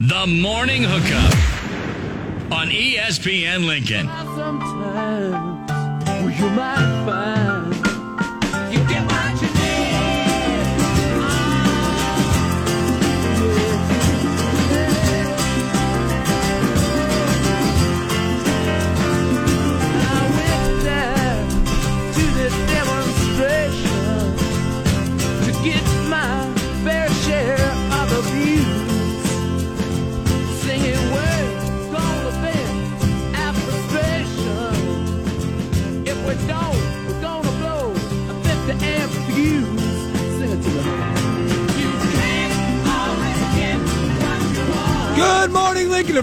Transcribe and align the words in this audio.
The 0.00 0.26
Morning 0.26 0.82
Hookup 0.82 2.52
on 2.52 2.68
ESPN 2.68 3.64
Lincoln. 3.64 4.08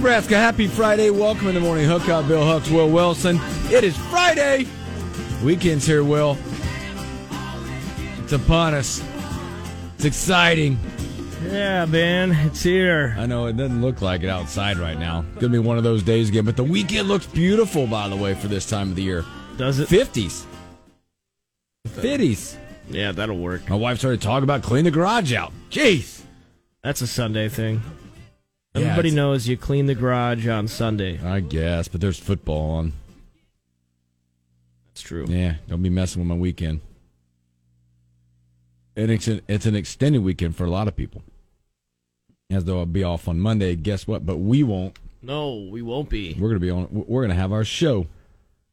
Nebraska. 0.01 0.35
Happy 0.35 0.65
Friday. 0.65 1.11
Welcome 1.11 1.49
in 1.49 1.53
the 1.53 1.61
morning 1.61 1.85
hookup. 1.85 2.27
Bill 2.27 2.43
Hooks, 2.43 2.71
Will 2.71 2.89
Wilson. 2.89 3.39
It 3.69 3.83
is 3.83 3.95
Friday. 3.95 4.65
Weekend's 5.43 5.85
here, 5.85 6.03
Will. 6.03 6.39
It's 8.23 8.33
upon 8.33 8.73
us. 8.73 9.03
It's 9.93 10.05
exciting. 10.05 10.79
Yeah, 11.43 11.85
man, 11.85 12.31
it's 12.31 12.63
here. 12.63 13.15
I 13.15 13.27
know 13.27 13.45
it 13.45 13.57
doesn't 13.57 13.79
look 13.79 14.01
like 14.01 14.23
it 14.23 14.29
outside 14.29 14.77
right 14.77 14.97
now. 14.97 15.23
Gonna 15.35 15.49
be 15.49 15.59
one 15.59 15.77
of 15.77 15.83
those 15.83 16.01
days 16.01 16.29
again, 16.29 16.45
but 16.45 16.57
the 16.57 16.63
weekend 16.63 17.07
looks 17.07 17.27
beautiful, 17.27 17.85
by 17.85 18.07
the 18.07 18.15
way, 18.15 18.33
for 18.33 18.47
this 18.47 18.67
time 18.67 18.89
of 18.89 18.95
the 18.95 19.03
year. 19.03 19.23
Does 19.57 19.77
it? 19.77 19.87
50s. 19.87 20.45
50s. 21.87 22.57
Yeah, 22.89 23.11
that'll 23.11 23.37
work. 23.37 23.69
My 23.69 23.75
wife 23.75 23.99
started 23.99 24.19
talking 24.19 24.45
about 24.45 24.63
clean 24.63 24.85
the 24.85 24.89
garage 24.89 25.31
out. 25.31 25.53
Jeez. 25.69 26.23
That's 26.81 27.01
a 27.01 27.07
Sunday 27.07 27.49
thing. 27.49 27.83
Yeah, 28.73 28.81
Everybody 28.81 29.09
it's- 29.09 29.15
knows 29.15 29.47
you 29.47 29.57
clean 29.57 29.85
the 29.87 29.95
garage 29.95 30.47
on 30.47 30.67
Sunday. 30.67 31.19
I 31.23 31.41
guess, 31.41 31.87
but 31.87 31.99
there's 32.01 32.19
football 32.19 32.71
on. 32.71 32.93
That's 34.87 35.01
true. 35.01 35.25
Yeah, 35.27 35.55
don't 35.67 35.81
be 35.83 35.89
messing 35.89 36.21
with 36.21 36.27
my 36.29 36.35
weekend. 36.35 36.81
And 38.95 39.09
it's 39.11 39.27
an, 39.27 39.41
it's 39.47 39.65
an 39.65 39.75
extended 39.75 40.23
weekend 40.23 40.55
for 40.55 40.65
a 40.65 40.69
lot 40.69 40.87
of 40.87 40.95
people. 40.95 41.21
As 42.49 42.65
though 42.65 42.79
I'll 42.79 42.85
be 42.85 43.03
off 43.03 43.27
on 43.29 43.39
Monday. 43.39 43.75
Guess 43.77 44.07
what? 44.07 44.25
But 44.25 44.37
we 44.37 44.63
won't. 44.63 44.97
No, 45.21 45.55
we 45.71 45.81
won't 45.81 46.09
be. 46.09 46.35
We're 46.37 46.49
gonna 46.49 46.59
be 46.59 46.69
on. 46.69 46.87
We're 46.91 47.21
gonna 47.21 47.35
have 47.35 47.53
our 47.53 47.63
show. 47.63 48.07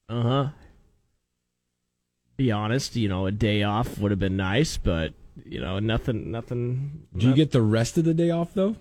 Uh 0.09 0.23
huh. 0.23 0.49
Be 2.37 2.51
honest, 2.53 2.97
you 2.97 3.09
know, 3.09 3.27
a 3.27 3.33
day 3.33 3.63
off 3.65 3.99
would 3.99 4.11
have 4.13 4.19
been 4.21 4.37
nice, 4.37 4.77
but 4.77 5.13
you 5.45 5.61
know, 5.61 5.79
nothing, 5.79 6.31
nothing. 6.31 7.03
Do 7.17 7.29
you 7.29 7.35
get 7.35 7.51
the 7.53 7.63
rest 7.63 7.99
of 7.99 8.05
the 8.05 8.15
day 8.15 8.31
off 8.31 8.55
though? 8.55 8.77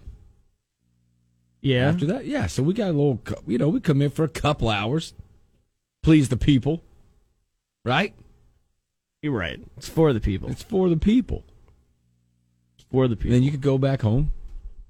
Yeah. 1.61 1.89
After 1.89 2.05
that, 2.07 2.25
yeah. 2.25 2.47
So 2.47 2.63
we 2.63 2.73
got 2.73 2.89
a 2.89 2.93
little. 2.93 3.19
You 3.47 3.57
know, 3.57 3.69
we 3.69 3.79
come 3.79 4.01
in 4.01 4.09
for 4.11 4.23
a 4.23 4.29
couple 4.29 4.69
hours, 4.69 5.13
please 6.03 6.29
the 6.29 6.37
people, 6.37 6.81
right? 7.83 8.13
You're 9.21 9.33
right. 9.33 9.59
It's 9.77 9.89
for 9.89 10.13
the 10.13 10.19
people. 10.19 10.49
It's 10.49 10.63
for 10.63 10.87
the 10.89 10.97
people. 10.97 11.43
It's 12.75 12.85
for 12.91 13.07
the 13.07 13.13
And 13.13 13.19
people. 13.19 13.31
then 13.33 13.43
you 13.43 13.51
could 13.51 13.61
go 13.61 13.77
back 13.77 14.01
home, 14.01 14.31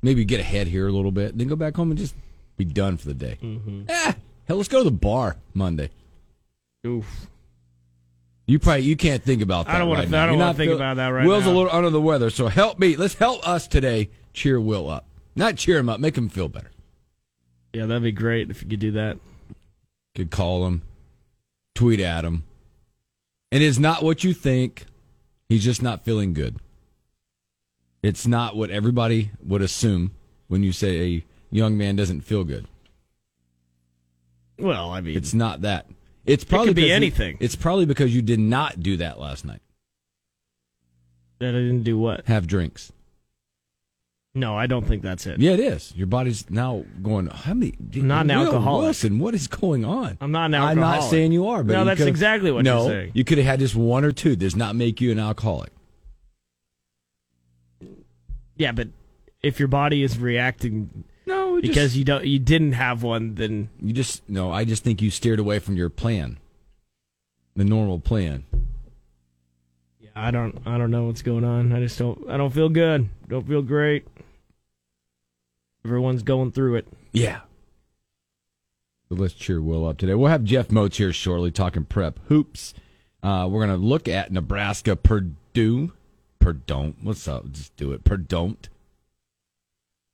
maybe 0.01 0.25
get 0.25 0.39
ahead 0.41 0.67
here 0.67 0.87
a 0.87 0.91
little 0.91 1.11
bit, 1.13 1.37
then 1.37 1.47
go 1.47 1.55
back 1.55 1.75
home 1.77 1.89
and 1.91 1.97
just 1.97 2.13
be 2.57 2.65
done 2.65 2.97
for 2.97 3.07
the 3.07 3.13
day. 3.13 3.37
mm-hmm. 3.41 3.83
Eh, 3.87 4.13
hell, 4.45 4.57
let's 4.57 4.67
go 4.69 4.79
to 4.79 4.83
the 4.83 4.91
bar 4.91 5.37
Monday. 5.53 5.89
Oof. 6.85 7.27
You 8.45 8.59
probably 8.59 8.83
you 8.83 8.95
can't 8.95 9.23
think 9.23 9.41
about 9.41 9.65
that. 9.65 9.75
I 9.75 9.79
don't 9.79 9.89
wanna- 9.89 10.01
I 10.03 10.05
now. 10.05 10.25
don't 10.25 10.35
You're 10.37 10.45
wanna 10.45 10.57
think 10.57 10.69
feel- 10.69 10.75
about 10.77 10.97
that 10.97 11.07
right 11.09 11.25
Will's 11.27 11.43
now. 11.45 11.51
Will's 11.51 11.55
a 11.55 11.57
little 11.63 11.77
under 11.77 11.89
the 11.89 12.01
weather, 12.01 12.29
so 12.29 12.47
help 12.47 12.79
me. 12.79 12.95
Let's 12.95 13.13
help 13.15 13.47
us 13.47 13.67
today. 13.67 14.09
Cheer 14.33 14.59
Will 14.61 14.89
up, 14.89 15.05
not 15.37 15.55
cheer 15.55 15.77
him 15.77 15.89
up. 15.89 15.99
Make 15.99 16.17
him 16.17 16.29
feel 16.29 16.49
better. 16.49 16.71
Yeah, 17.73 17.85
that'd 17.85 18.03
be 18.03 18.11
great 18.11 18.49
if 18.49 18.61
you 18.63 18.69
could 18.69 18.79
do 18.79 18.91
that. 18.91 19.17
Could 20.15 20.31
call 20.31 20.65
him, 20.65 20.81
tweet 21.75 21.99
at 21.99 22.25
him, 22.25 22.43
and 23.51 23.61
it's 23.61 23.77
not 23.77 24.01
what 24.03 24.23
you 24.23 24.33
think. 24.33 24.85
He's 25.49 25.63
just 25.63 25.81
not 25.81 26.03
feeling 26.03 26.33
good. 26.33 26.57
It's 28.03 28.25
not 28.27 28.55
what 28.55 28.69
everybody 28.69 29.31
would 29.43 29.61
assume 29.61 30.11
when 30.47 30.63
you 30.63 30.71
say 30.71 30.99
a 31.15 31.23
young 31.51 31.77
man 31.77 31.95
doesn't 31.95 32.21
feel 32.21 32.43
good. 32.43 32.67
Well, 34.59 34.89
I 34.91 35.01
mean, 35.01 35.15
It's 35.15 35.33
not 35.33 35.61
that. 35.61 35.87
It's 36.25 36.43
probably 36.43 36.67
could 36.69 36.75
be 36.75 36.81
because 36.83 36.89
you- 36.89 36.95
anything. 36.95 37.37
it's 37.39 37.55
probably 37.55 37.85
because 37.85 38.13
you 38.13 38.21
did 38.21 38.39
not 38.39 38.79
do 38.81 38.97
that 38.97 39.19
last 39.19 39.45
night. 39.45 39.61
that 41.39 41.49
I 41.49 41.59
didn't 41.59 41.83
do 41.83 41.97
what? 41.99 42.25
Have 42.27 42.47
drinks. 42.47 42.91
No, 44.37 44.55
I 44.55 44.67
don't 44.67 44.85
think 44.85 45.01
that's 45.01 45.25
it. 45.25 45.39
Yeah, 45.39 45.51
it 45.51 45.59
is. 45.59 45.93
Your 45.95 46.05
body's 46.07 46.49
now 46.49 46.85
going. 47.01 47.25
How 47.27 47.53
many? 47.55 47.73
Not 47.95 48.29
an 48.29 48.37
Will 48.37 48.45
alcoholic. 48.45 48.83
Wilson, 48.83 49.17
what 49.19 49.33
is 49.33 49.47
going 49.47 49.83
on? 49.83 50.17
I'm 50.21 50.31
not 50.31 50.45
an 50.45 50.55
I'm 50.55 50.79
not 50.79 51.01
saying 51.01 51.31
you 51.31 51.47
are, 51.47 51.63
but 51.63 51.73
No, 51.73 51.79
you 51.79 51.85
that's 51.85 52.01
exactly 52.01 52.51
what 52.51 52.63
no, 52.63 52.81
you're 52.81 52.89
saying. 52.89 53.11
You 53.15 53.23
could 53.23 53.39
have 53.39 53.47
had 53.47 53.59
just 53.59 53.75
one 53.75 54.05
or 54.05 54.11
two. 54.11 54.35
Does 54.35 54.55
not 54.55 54.75
make 54.75 55.01
you 55.01 55.11
an 55.11 55.19
alcoholic. 55.19 55.71
Yeah, 58.57 58.71
but 58.71 58.89
if 59.43 59.59
your 59.59 59.67
body 59.67 60.03
is 60.03 60.17
reacting 60.17 61.03
No, 61.25 61.59
because 61.61 61.95
you 61.97 62.03
don't, 62.03 62.25
you 62.25 62.39
didn't 62.39 62.73
have 62.73 63.03
one, 63.03 63.35
then 63.35 63.69
you 63.81 63.93
just 63.93 64.27
no. 64.29 64.51
I 64.51 64.65
just 64.65 64.83
think 64.83 65.01
you 65.01 65.09
steered 65.11 65.39
away 65.39 65.59
from 65.59 65.75
your 65.75 65.89
plan, 65.89 66.37
the 67.55 67.63
normal 67.65 67.99
plan. 67.99 68.45
yeah, 69.99 70.09
I 70.15 70.31
don't, 70.31 70.59
I 70.65 70.77
don't 70.77 70.91
know 70.91 71.05
what's 71.05 71.21
going 71.21 71.43
on. 71.43 71.71
I 71.73 71.79
just 71.79 71.97
don't, 71.99 72.29
I 72.29 72.37
don't 72.37 72.51
feel 72.53 72.69
good. 72.69 73.09
Don't 73.27 73.47
feel 73.47 73.61
great. 73.61 74.07
Everyone's 75.87 76.21
going 76.21 76.51
through 76.51 76.75
it. 76.75 76.87
Yeah. 77.13 77.39
So 79.07 79.15
let's 79.15 79.33
cheer 79.33 79.61
Will 79.61 79.87
up 79.87 79.97
today. 79.97 80.15
We'll 80.15 80.29
have 80.29 80.43
Jeff 80.43 80.69
Moats 80.69 80.97
here 80.97 81.13
shortly 81.13 81.49
talking 81.49 81.85
prep 81.85 82.19
hoops. 82.27 82.73
Uh, 83.23 83.47
we're 83.49 83.65
going 83.65 83.79
to 83.79 83.85
look 83.85 84.09
at 84.09 84.29
Nebraska 84.29 84.97
Purdue. 84.97 85.93
Purdue. 86.39 86.93
What's 87.01 87.25
up? 87.25 87.49
Just 87.53 87.73
do 87.77 87.93
it. 87.93 88.03
Purdue. 88.03 88.57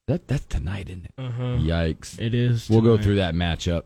That 0.08 0.28
that's 0.28 0.46
tonight, 0.46 0.90
isn't 0.90 1.06
it? 1.06 1.14
Uh-huh. 1.18 1.58
Yikes. 1.58 2.20
It 2.20 2.36
is. 2.36 2.70
We'll 2.70 2.82
go 2.82 2.98
through 2.98 3.16
that 3.16 3.34
matchup. 3.34 3.86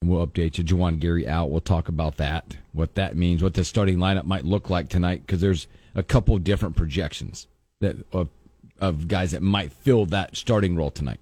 And 0.00 0.10
we'll 0.10 0.24
update 0.24 0.58
you. 0.58 0.64
Juwan 0.64 1.00
Gary 1.00 1.26
out. 1.26 1.50
We'll 1.50 1.60
talk 1.60 1.88
about 1.88 2.18
that, 2.18 2.56
what 2.72 2.94
that 2.94 3.16
means, 3.16 3.42
what 3.42 3.54
the 3.54 3.64
starting 3.64 3.98
lineup 3.98 4.26
might 4.26 4.44
look 4.44 4.70
like 4.70 4.88
tonight, 4.88 5.26
because 5.26 5.40
there's 5.40 5.66
a 5.96 6.04
couple 6.04 6.38
different 6.38 6.76
projections 6.76 7.48
that 7.80 7.96
of, 8.12 8.28
of 8.82 9.06
guys 9.06 9.30
that 9.30 9.42
might 9.42 9.72
fill 9.72 10.04
that 10.06 10.36
starting 10.36 10.74
role 10.76 10.90
tonight. 10.90 11.20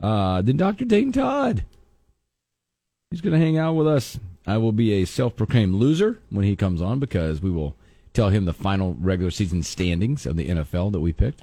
Uh, 0.00 0.42
then 0.42 0.58
Dr. 0.58 0.84
Dayton 0.84 1.12
Todd. 1.12 1.64
He's 3.10 3.22
going 3.22 3.32
to 3.32 3.44
hang 3.44 3.58
out 3.58 3.72
with 3.74 3.88
us. 3.88 4.20
I 4.46 4.58
will 4.58 4.72
be 4.72 4.92
a 4.92 5.06
self 5.06 5.34
proclaimed 5.34 5.74
loser 5.74 6.20
when 6.28 6.44
he 6.44 6.56
comes 6.56 6.82
on 6.82 7.00
because 7.00 7.40
we 7.40 7.50
will 7.50 7.74
tell 8.12 8.28
him 8.28 8.44
the 8.44 8.52
final 8.52 8.96
regular 9.00 9.30
season 9.30 9.62
standings 9.62 10.26
of 10.26 10.36
the 10.36 10.48
NFL 10.48 10.92
that 10.92 11.00
we 11.00 11.12
picked. 11.12 11.42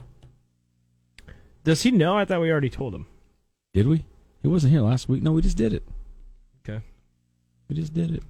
Does 1.64 1.82
he 1.84 1.92
know? 1.92 2.16
I 2.16 2.24
thought 2.24 2.42
we 2.42 2.52
already 2.52 2.70
told 2.70 2.94
him. 2.94 3.08
Did 3.74 3.88
we? 3.88 4.06
He 4.42 4.48
wasn't 4.48 4.72
here 4.74 4.82
last 4.82 5.10
week. 5.10 5.24
No, 5.24 5.32
we 5.32 5.42
just 5.42 5.58
did 5.58 5.74
it. 5.74 5.84
Okay. 6.64 6.84
We 7.68 7.76
just 7.76 7.94
did 7.94 8.14
it. 8.14 8.24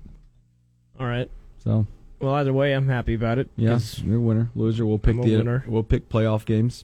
All 0.99 1.07
right. 1.07 1.29
So 1.63 1.85
Well, 2.19 2.33
either 2.35 2.53
way, 2.53 2.73
I'm 2.73 2.87
happy 2.87 3.13
about 3.13 3.37
it. 3.37 3.49
yeah, 3.55 3.71
'cause 3.73 4.01
you're 4.03 4.17
a 4.17 4.19
winner, 4.19 4.49
loser. 4.55 4.85
We'll 4.85 4.97
pick 4.97 5.15
I'm 5.15 5.21
the 5.21 5.37
winner. 5.37 5.63
we'll 5.67 5.83
pick 5.83 6.09
playoff 6.09 6.45
games. 6.45 6.83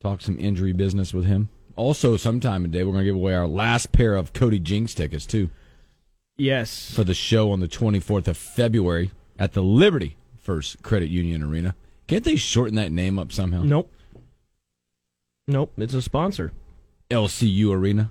Talk 0.00 0.20
some 0.20 0.38
injury 0.38 0.72
business 0.72 1.12
with 1.12 1.24
him. 1.26 1.48
Also, 1.74 2.16
sometime 2.16 2.62
today 2.62 2.84
we're 2.84 2.92
gonna 2.92 3.04
give 3.04 3.14
away 3.16 3.34
our 3.34 3.48
last 3.48 3.90
pair 3.92 4.14
of 4.14 4.32
Cody 4.32 4.58
Jinks 4.60 4.94
tickets 4.94 5.26
too 5.26 5.50
Yes. 6.36 6.92
for 6.94 7.02
the 7.04 7.14
show 7.14 7.50
on 7.50 7.60
the 7.60 7.68
24th 7.68 8.28
of 8.28 8.36
February 8.36 9.10
at 9.38 9.52
the 9.54 9.62
Liberty 9.62 10.16
First 10.38 10.82
Credit 10.82 11.08
Union 11.10 11.42
Arena. 11.42 11.74
Can't 12.06 12.24
they 12.24 12.36
shorten 12.36 12.76
that 12.76 12.92
name 12.92 13.18
up 13.18 13.32
somehow? 13.32 13.62
Nope. 13.62 13.92
Nope, 15.46 15.72
it's 15.76 15.94
a 15.94 16.02
sponsor. 16.02 16.52
LCU 17.10 17.72
Arena. 17.72 18.10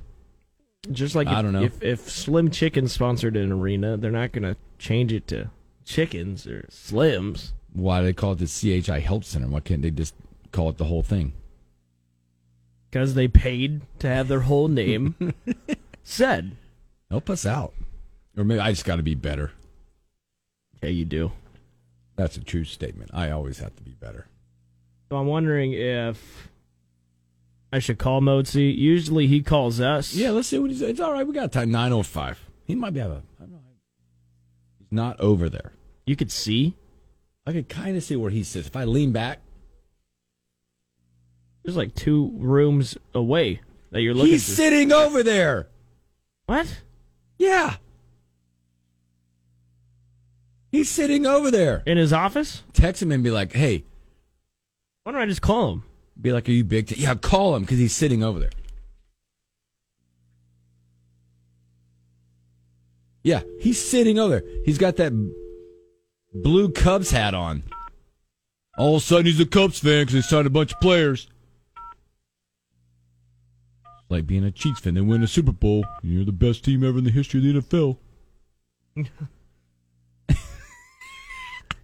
Just 0.92 1.16
like 1.16 1.28
I 1.28 1.40
if, 1.40 1.44
don't 1.44 1.54
know. 1.54 1.64
if 1.64 1.84
if 1.84 2.10
Slim 2.10 2.50
Chicken 2.50 2.88
sponsored 2.88 3.36
an 3.38 3.52
arena, 3.52 3.98
they're 3.98 4.12
not 4.12 4.32
gonna 4.32 4.56
change 4.80 5.12
it 5.14 5.28
to 5.28 5.50
chickens 5.88 6.46
or 6.46 6.68
Slims. 6.70 7.54
Why 7.74 8.00
do 8.00 8.06
they 8.06 8.14
call 8.14 8.34
it 8.34 8.40
the 8.40 8.82
CHI 8.82 9.00
Health 9.00 9.26
Center? 9.26 9.48
Why 9.48 9.62
can't 9.62 9.82
they 9.82 9.92
just 9.92 10.14
call 10.52 10.70
it 10.70 10.78
the 10.78 10.86
whole 10.86 11.04
thing? 11.04 11.34
Because 12.90 13.16
they 13.16 13.28
paid 13.28 13.82
to 14.00 14.08
have 14.08 14.28
their 14.28 14.42
whole 14.42 14.68
name 14.68 15.34
said. 16.04 16.56
Help 17.10 17.30
us 17.30 17.46
out. 17.46 17.74
Or 18.38 18.44
maybe 18.44 18.60
I 18.60 18.72
just 18.72 18.86
got 18.86 18.98
to 18.98 19.04
be 19.04 19.16
better. 19.16 19.52
Yeah, 20.82 20.90
you 20.90 21.06
do. 21.06 21.32
That's 22.16 22.38
a 22.38 22.44
true 22.44 22.64
statement. 22.64 23.12
I 23.14 23.32
always 23.32 23.60
have 23.60 23.76
to 23.76 23.84
be 23.84 23.92
better. 23.92 24.28
So 25.10 25.18
I'm 25.18 25.28
wondering 25.28 25.74
if 25.74 26.50
I 27.72 27.80
should 27.80 27.98
call 27.98 28.22
Moatsy. 28.22 28.76
Usually 28.76 29.28
he 29.28 29.42
calls 29.42 29.80
us. 29.80 30.14
Yeah, 30.14 30.32
let's 30.32 30.48
see 30.48 30.60
what 30.60 30.70
he's. 30.70 30.82
It's 30.82 31.00
all 31.00 31.14
right. 31.14 31.26
We 31.26 31.34
got 31.34 31.52
time. 31.52 31.72
Nine 31.72 31.94
oh 31.94 32.04
five. 32.04 32.40
He 32.66 32.76
might 32.76 32.94
be 32.94 33.00
have 33.00 33.22
not 34.92 35.20
over 35.20 35.50
there. 35.50 35.74
You 36.06 36.16
could 36.16 36.32
see. 36.32 36.76
I 37.46 37.52
could 37.54 37.70
kind 37.70 37.96
of 37.98 38.04
see 38.04 38.16
where 38.16 38.32
he 38.32 38.44
sits. 38.44 38.68
If 38.68 38.76
I 38.76 38.84
lean 38.86 39.12
back, 39.12 39.40
There's 41.64 41.78
like 41.78 41.96
two 41.96 42.32
rooms 42.36 42.98
away 43.14 43.62
that 43.92 44.02
you're 44.02 44.14
looking 44.14 44.32
he's 44.34 44.46
through. 44.46 44.56
sitting 44.56 44.92
over 44.94 45.22
there. 45.24 45.68
What? 46.46 46.82
Yeah. 47.38 47.76
He's 50.72 50.90
sitting 50.90 51.26
over 51.26 51.50
there. 51.52 51.84
In 51.86 51.98
his 51.98 52.12
office? 52.14 52.64
Text 52.74 53.02
him 53.02 53.12
and 53.12 53.24
be 53.24 53.32
like, 53.32 53.54
"Hey, 53.54 53.84
Why 55.04 55.12
don't 55.14 55.22
I 55.22 55.26
just 55.26 55.42
call 55.42 55.72
him? 55.74 55.84
be 56.20 56.32
like, 56.34 56.50
are 56.50 56.52
you 56.52 56.64
big? 56.64 56.88
T-? 56.88 56.96
Yeah, 57.02 57.16
call 57.16 57.56
him 57.56 57.62
because 57.64 57.78
he's 57.80 57.94
sitting 57.96 58.24
over 58.24 58.40
there." 58.40 58.50
Yeah, 63.28 63.42
he's 63.60 63.78
sitting 63.78 64.18
over 64.18 64.40
there. 64.40 64.50
He's 64.64 64.78
got 64.78 64.96
that 64.96 65.12
blue 66.34 66.72
Cubs 66.72 67.12
hat 67.12 67.34
on. 67.34 67.64
All 68.78 68.96
of 68.96 69.02
a 69.02 69.06
sudden, 69.06 69.26
he's 69.26 69.38
a 69.42 69.46
Cubs 69.46 69.80
fan 69.80 70.04
because 70.06 70.14
he 70.14 70.22
signed 70.22 70.48
a 70.48 70.50
bunch 70.50 70.72
of 70.72 70.80
players. 70.80 71.28
Like 74.08 74.28
being 74.28 74.46
a 74.46 74.52
Chiefs 74.52 74.80
fan, 74.80 74.94
they 74.94 75.02
win 75.02 75.24
a 75.24 75.28
Super 75.28 75.52
Bowl, 75.52 75.84
and 76.02 76.10
you're 76.10 76.24
the 76.24 76.32
best 76.32 76.64
team 76.64 76.86
ever 76.86 77.00
in 77.00 77.04
the 77.04 77.12
history 77.12 77.42
of 77.46 77.66
the 77.70 77.78
NFL. 77.78 77.98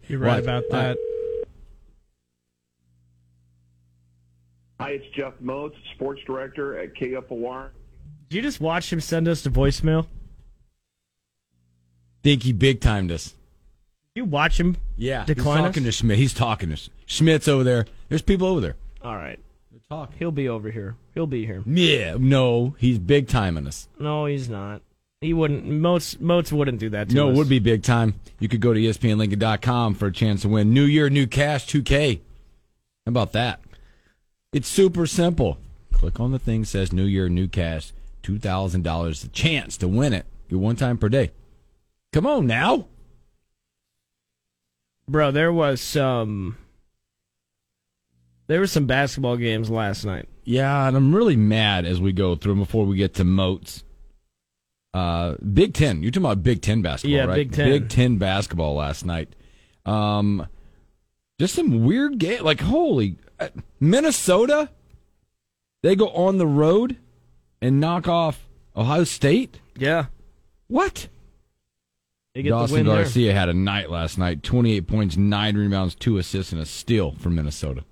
You're 0.07 0.19
right 0.19 0.35
What? 0.35 0.43
about 0.43 0.63
that. 0.71 0.97
Hi, 4.79 4.91
it's 4.91 5.05
Jeff 5.13 5.33
Moats, 5.41 5.75
sports 5.95 6.21
director 6.25 6.79
at 6.79 6.93
KFOR. 6.95 7.71
Did 8.29 8.35
you 8.37 8.41
just 8.41 8.61
watch 8.61 8.93
him 8.93 9.01
send 9.01 9.27
us 9.27 9.41
the 9.41 9.49
voicemail? 9.49 10.07
Think 12.23 12.43
he 12.43 12.53
big 12.53 12.79
timed 12.81 13.11
us. 13.11 13.35
You 14.15 14.25
watch 14.25 14.59
him? 14.59 14.77
Yeah, 14.95 15.25
Decline 15.25 15.57
he's 15.57 15.65
talking 15.67 15.83
us? 15.83 15.87
to 15.87 15.91
Schmidt. 15.91 16.17
He's 16.19 16.33
talking 16.33 16.69
to 16.69 16.77
Schmidt's 17.05 17.47
over 17.47 17.63
there. 17.63 17.85
There's 18.09 18.21
people 18.21 18.47
over 18.47 18.61
there. 18.61 18.75
All 19.03 19.15
right. 19.15 19.39
They're 19.71 19.81
talking. 19.89 20.15
He'll 20.19 20.31
be 20.31 20.47
over 20.47 20.69
here. 20.71 20.95
He'll 21.15 21.27
be 21.27 21.45
here. 21.45 21.63
Yeah, 21.65 22.15
no, 22.19 22.75
he's 22.77 22.99
big 22.99 23.27
timing 23.27 23.67
us. 23.67 23.87
No, 23.99 24.25
he's 24.25 24.47
not. 24.49 24.81
He 25.19 25.33
wouldn't. 25.33 25.65
Moats 25.65 26.19
Moats 26.19 26.51
wouldn't 26.51 26.79
do 26.79 26.89
that 26.89 27.09
to 27.09 27.15
No, 27.15 27.29
us. 27.29 27.35
it 27.35 27.37
would 27.37 27.49
be 27.49 27.59
big 27.59 27.81
time. 27.83 28.13
You 28.39 28.47
could 28.47 28.61
go 28.61 28.73
to 28.73 28.79
ESPNLincoln.com 28.79 29.95
for 29.95 30.07
a 30.07 30.11
chance 30.11 30.41
to 30.43 30.49
win 30.49 30.73
New 30.73 30.83
Year, 30.83 31.09
New 31.09 31.27
Cash 31.27 31.65
2K. 31.67 32.17
How 33.05 33.09
about 33.09 33.31
that? 33.33 33.59
It's 34.51 34.67
super 34.67 35.07
simple. 35.07 35.57
Click 35.91 36.19
on 36.19 36.31
the 36.31 36.39
thing 36.39 36.61
that 36.61 36.67
says 36.67 36.91
New 36.93 37.05
Year, 37.05 37.29
New 37.29 37.47
Cash, 37.47 37.93
$2,000. 38.23 39.23
A 39.23 39.27
chance 39.29 39.77
to 39.77 39.87
win 39.87 40.13
it. 40.13 40.25
Get 40.49 40.59
one 40.59 40.75
time 40.75 40.97
per 40.97 41.09
day. 41.09 41.31
Come 42.13 42.25
on 42.25 42.47
now. 42.47 42.87
Bro, 45.09 45.31
there 45.31 45.51
was 45.51 45.81
some. 45.81 46.57
There 48.47 48.59
were 48.59 48.67
some 48.67 48.85
basketball 48.85 49.35
games 49.37 49.69
last 49.69 50.05
night. 50.05 50.29
Yeah, 50.45 50.87
and 50.87 50.95
I'm 50.95 51.13
really 51.15 51.35
mad 51.35 51.85
as 51.85 51.99
we 51.99 52.13
go 52.13 52.35
through 52.35 52.53
'em 52.53 52.59
before 52.59 52.85
we 52.85 52.95
get 52.97 53.13
to 53.15 53.23
Moats. 53.23 53.83
Uh, 54.93 55.35
Big 55.53 55.73
Ten. 55.73 56.03
You're 56.03 56.11
talking 56.11 56.25
about 56.25 56.43
Big 56.43 56.61
Ten 56.61 56.81
basketball, 56.81 57.15
Yeah, 57.17 57.25
right? 57.25 57.35
Big 57.35 57.51
Ten. 57.51 57.69
Big 57.69 57.89
Ten 57.89 58.17
basketball 58.17 58.75
last 58.75 59.05
night. 59.05 59.35
Um, 59.85 60.47
just 61.39 61.55
some 61.55 61.83
weird 61.83 62.19
game. 62.19 62.43
Like 62.43 62.61
holy, 62.61 63.17
uh, 63.39 63.49
Minnesota. 63.79 64.69
They 65.81 65.95
go 65.95 66.09
on 66.09 66.37
the 66.37 66.47
road 66.47 66.97
and 67.61 67.79
knock 67.79 68.07
off 68.07 68.47
Ohio 68.75 69.03
State. 69.03 69.59
Yeah, 69.77 70.05
What? 70.67 71.07
They 72.33 72.41
get 72.43 72.49
the 72.49 72.55
Dawson 72.55 72.85
there. 72.85 72.95
Garcia 72.95 73.33
had 73.33 73.49
a 73.49 73.53
night 73.53 73.89
last 73.89 74.17
night. 74.17 74.43
28 74.43 74.87
points, 74.87 75.17
nine 75.17 75.55
rebounds, 75.57 75.95
two 75.95 76.17
assists, 76.17 76.51
and 76.51 76.61
a 76.61 76.65
steal 76.65 77.11
for 77.19 77.29
Minnesota. 77.29 77.83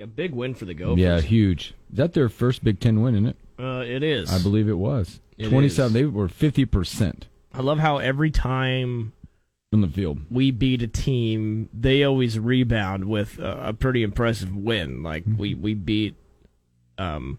A 0.00 0.06
big 0.06 0.32
win 0.32 0.54
for 0.54 0.64
the 0.64 0.74
Gophers. 0.74 0.98
Yeah, 1.00 1.20
huge. 1.20 1.74
Is 1.90 1.96
that 1.98 2.12
their 2.12 2.28
first 2.28 2.64
Big 2.64 2.80
Ten 2.80 3.02
win? 3.02 3.14
Isn't 3.14 3.26
it? 3.26 3.36
uh, 3.58 3.84
it 3.86 4.02
is. 4.02 4.32
I 4.32 4.42
believe 4.42 4.68
it 4.68 4.78
was. 4.78 5.20
It 5.38 5.48
27. 5.48 5.86
is. 5.88 5.92
They 5.92 6.04
were 6.04 6.28
50% 6.28 7.22
I 7.54 7.60
love 7.60 7.78
how 7.78 7.98
every 7.98 8.30
time 8.30 9.12
from 9.70 9.80
the 9.82 9.88
field. 9.88 10.20
we 10.30 10.50
beat 10.50 10.82
a 10.82 10.86
team, 10.88 11.68
they 11.72 12.02
always 12.02 12.38
rebound 12.38 13.04
with 13.04 13.38
a, 13.38 13.68
a 13.68 13.72
pretty 13.72 14.02
impressive 14.02 14.54
win. 14.56 15.02
Like 15.02 15.24
Mm-hmm. 15.24 15.36
we 15.38 15.54
we 15.54 15.74
beat, 15.74 16.14
um, 16.98 17.38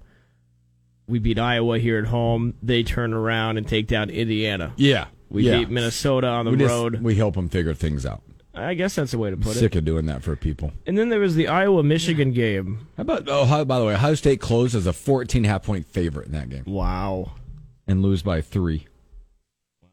we 1.07 1.19
beat 1.19 1.37
Iowa 1.39 1.79
here 1.79 1.97
at 1.99 2.05
home. 2.05 2.53
They 2.63 2.83
turn 2.83 3.13
around 3.13 3.57
and 3.57 3.67
take 3.67 3.87
down 3.87 4.09
Indiana. 4.09 4.73
Yeah. 4.77 5.07
We 5.33 5.43
yeah. 5.43 5.57
beat 5.59 5.69
Minnesota 5.69 6.27
on 6.27 6.45
the 6.45 6.51
we 6.51 6.57
just- 6.57 6.69
road. 6.71 7.01
we 7.01 7.15
help 7.15 7.35
them 7.35 7.49
figure 7.49 7.73
things 7.73 8.05
out. 8.05 8.21
I 8.55 8.75
guess 8.75 8.93
that's 8.93 9.09
the 9.11 9.17
way 9.17 9.31
to 9.31 9.35
put 9.35 9.55
it. 9.55 9.59
Sick 9.59 9.73
of 9.73 9.83
doing 9.83 10.05
that 10.05 10.21
for 10.21 10.35
people. 10.35 10.73
And 10.85 10.95
then 10.95 11.09
there 11.09 11.19
was 11.19 11.33
the 11.33 11.47
Iowa 11.47 11.81
Michigan 11.81 12.33
game. 12.33 12.87
How 12.97 13.01
about, 13.01 13.23
oh, 13.27 13.65
by 13.65 13.79
the 13.79 13.85
way, 13.85 13.95
Ohio 13.95 14.13
State 14.13 14.39
closed 14.41 14.75
as 14.75 14.85
a 14.85 14.93
14 14.93 15.43
half 15.43 15.63
point 15.63 15.87
favorite 15.87 16.27
in 16.27 16.33
that 16.33 16.49
game 16.51 16.63
Wow. 16.67 17.31
and 17.87 18.03
lose 18.03 18.21
by 18.21 18.41
three. 18.41 18.85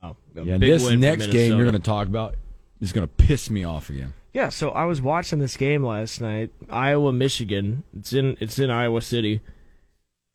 Wow. 0.03 0.19
A 0.37 0.43
Yeah, 0.45 0.59
this 0.59 0.91
next 0.91 1.29
game 1.29 1.53
you're 1.55 1.65
going 1.65 1.73
to 1.73 1.79
talk 1.79 2.07
about 2.07 2.35
is 2.83 2.93
going 2.93 3.07
to 3.09 3.13
piss 3.15 3.49
me 3.49 3.65
off 3.65 3.89
again. 3.89 4.13
Yeah, 4.35 4.51
so 4.51 4.71
I 4.73 4.85
was 4.85 5.01
watching 5.01 5.39
this 5.39 5.57
game 5.57 5.83
last 5.83 6.21
night, 6.21 6.51
Iowa 6.69 7.13
Michigan. 7.15 7.83
It's 7.97 8.13
in 8.13 8.37
it's 8.41 8.59
in 8.59 8.71
Iowa 8.71 9.01
City. 9.01 9.41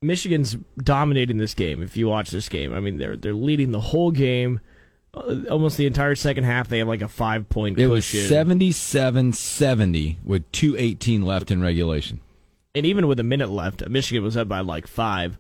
Michigan's 0.02 0.58
dominating 0.78 1.38
this 1.38 1.54
game. 1.54 1.82
If 1.82 1.96
you 1.96 2.08
watch 2.08 2.30
this 2.32 2.50
game, 2.50 2.74
I 2.74 2.80
mean 2.80 2.98
they're 2.98 3.16
they're 3.16 3.34
leading 3.34 3.72
the 3.72 3.80
whole 3.80 4.12
game. 4.12 4.60
Uh, 5.16 5.50
almost 5.50 5.78
the 5.78 5.86
entire 5.86 6.16
second 6.16 6.44
half, 6.44 6.68
they 6.68 6.80
have 6.80 6.88
like 6.88 7.02
a 7.02 7.08
five 7.08 7.48
point 7.50 7.80
It 7.80 7.88
was 7.88 8.10
push 8.10 8.28
77 8.28 9.34
70 9.34 10.20
with 10.24 10.52
218 10.52 11.22
left 11.22 11.52
in 11.52 11.62
regulation. 11.62 12.20
and 12.74 12.86
even 12.86 13.08
with 13.08 13.20
a 13.20 13.24
minute 13.24 13.50
left, 13.50 13.88
Michigan 13.88 14.24
was 14.24 14.36
up 14.36 14.48
by 14.48 14.60
like 14.60 14.88
five. 14.88 15.38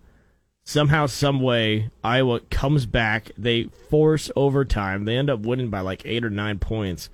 Somehow, 0.67 1.05
some 1.05 1.41
way, 1.41 1.91
Iowa 2.03 2.39
comes 2.49 2.87
back. 2.87 3.31
They 3.37 3.65
force 3.89 4.31
overtime. 4.35 5.05
They 5.05 5.15
end 5.15 5.29
up 5.29 5.41
winning 5.41 5.69
by 5.69 5.81
like 5.81 6.01
eight 6.05 6.25
or 6.25 6.31
nine 6.31 6.57
points. 6.57 7.09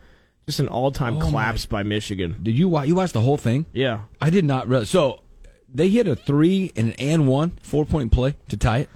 Just 0.46 0.60
an 0.60 0.70
all 0.70 0.92
time 0.92 1.18
Oh 1.18 1.22
collapse 1.22 1.66
by 1.66 1.84
Michigan. 1.84 2.38
Did 2.42 2.58
you 2.58 2.70
watch, 2.70 2.88
you 2.88 2.96
watch 2.96 3.12
the 3.12 3.22
whole 3.22 3.38
thing? 3.38 3.66
Yeah, 3.74 4.02
I 4.22 4.30
did 4.30 4.46
not 4.46 4.70
realize. 4.70 4.90
So 4.90 5.22
they 5.68 5.90
hit 5.90 6.08
a 6.08 6.16
three 6.16 6.72
and 6.76 6.90
an 6.90 6.96
and 7.00 7.28
one, 7.28 7.58
four 7.62 7.86
point 7.86 8.12
play 8.12 8.36
to 8.50 8.58
tie 8.58 8.80
it 8.80 8.90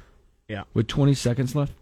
yeah. 0.48 0.63
with 0.74 0.88
20 0.88 1.13
seconds 1.13 1.55
left. 1.55 1.74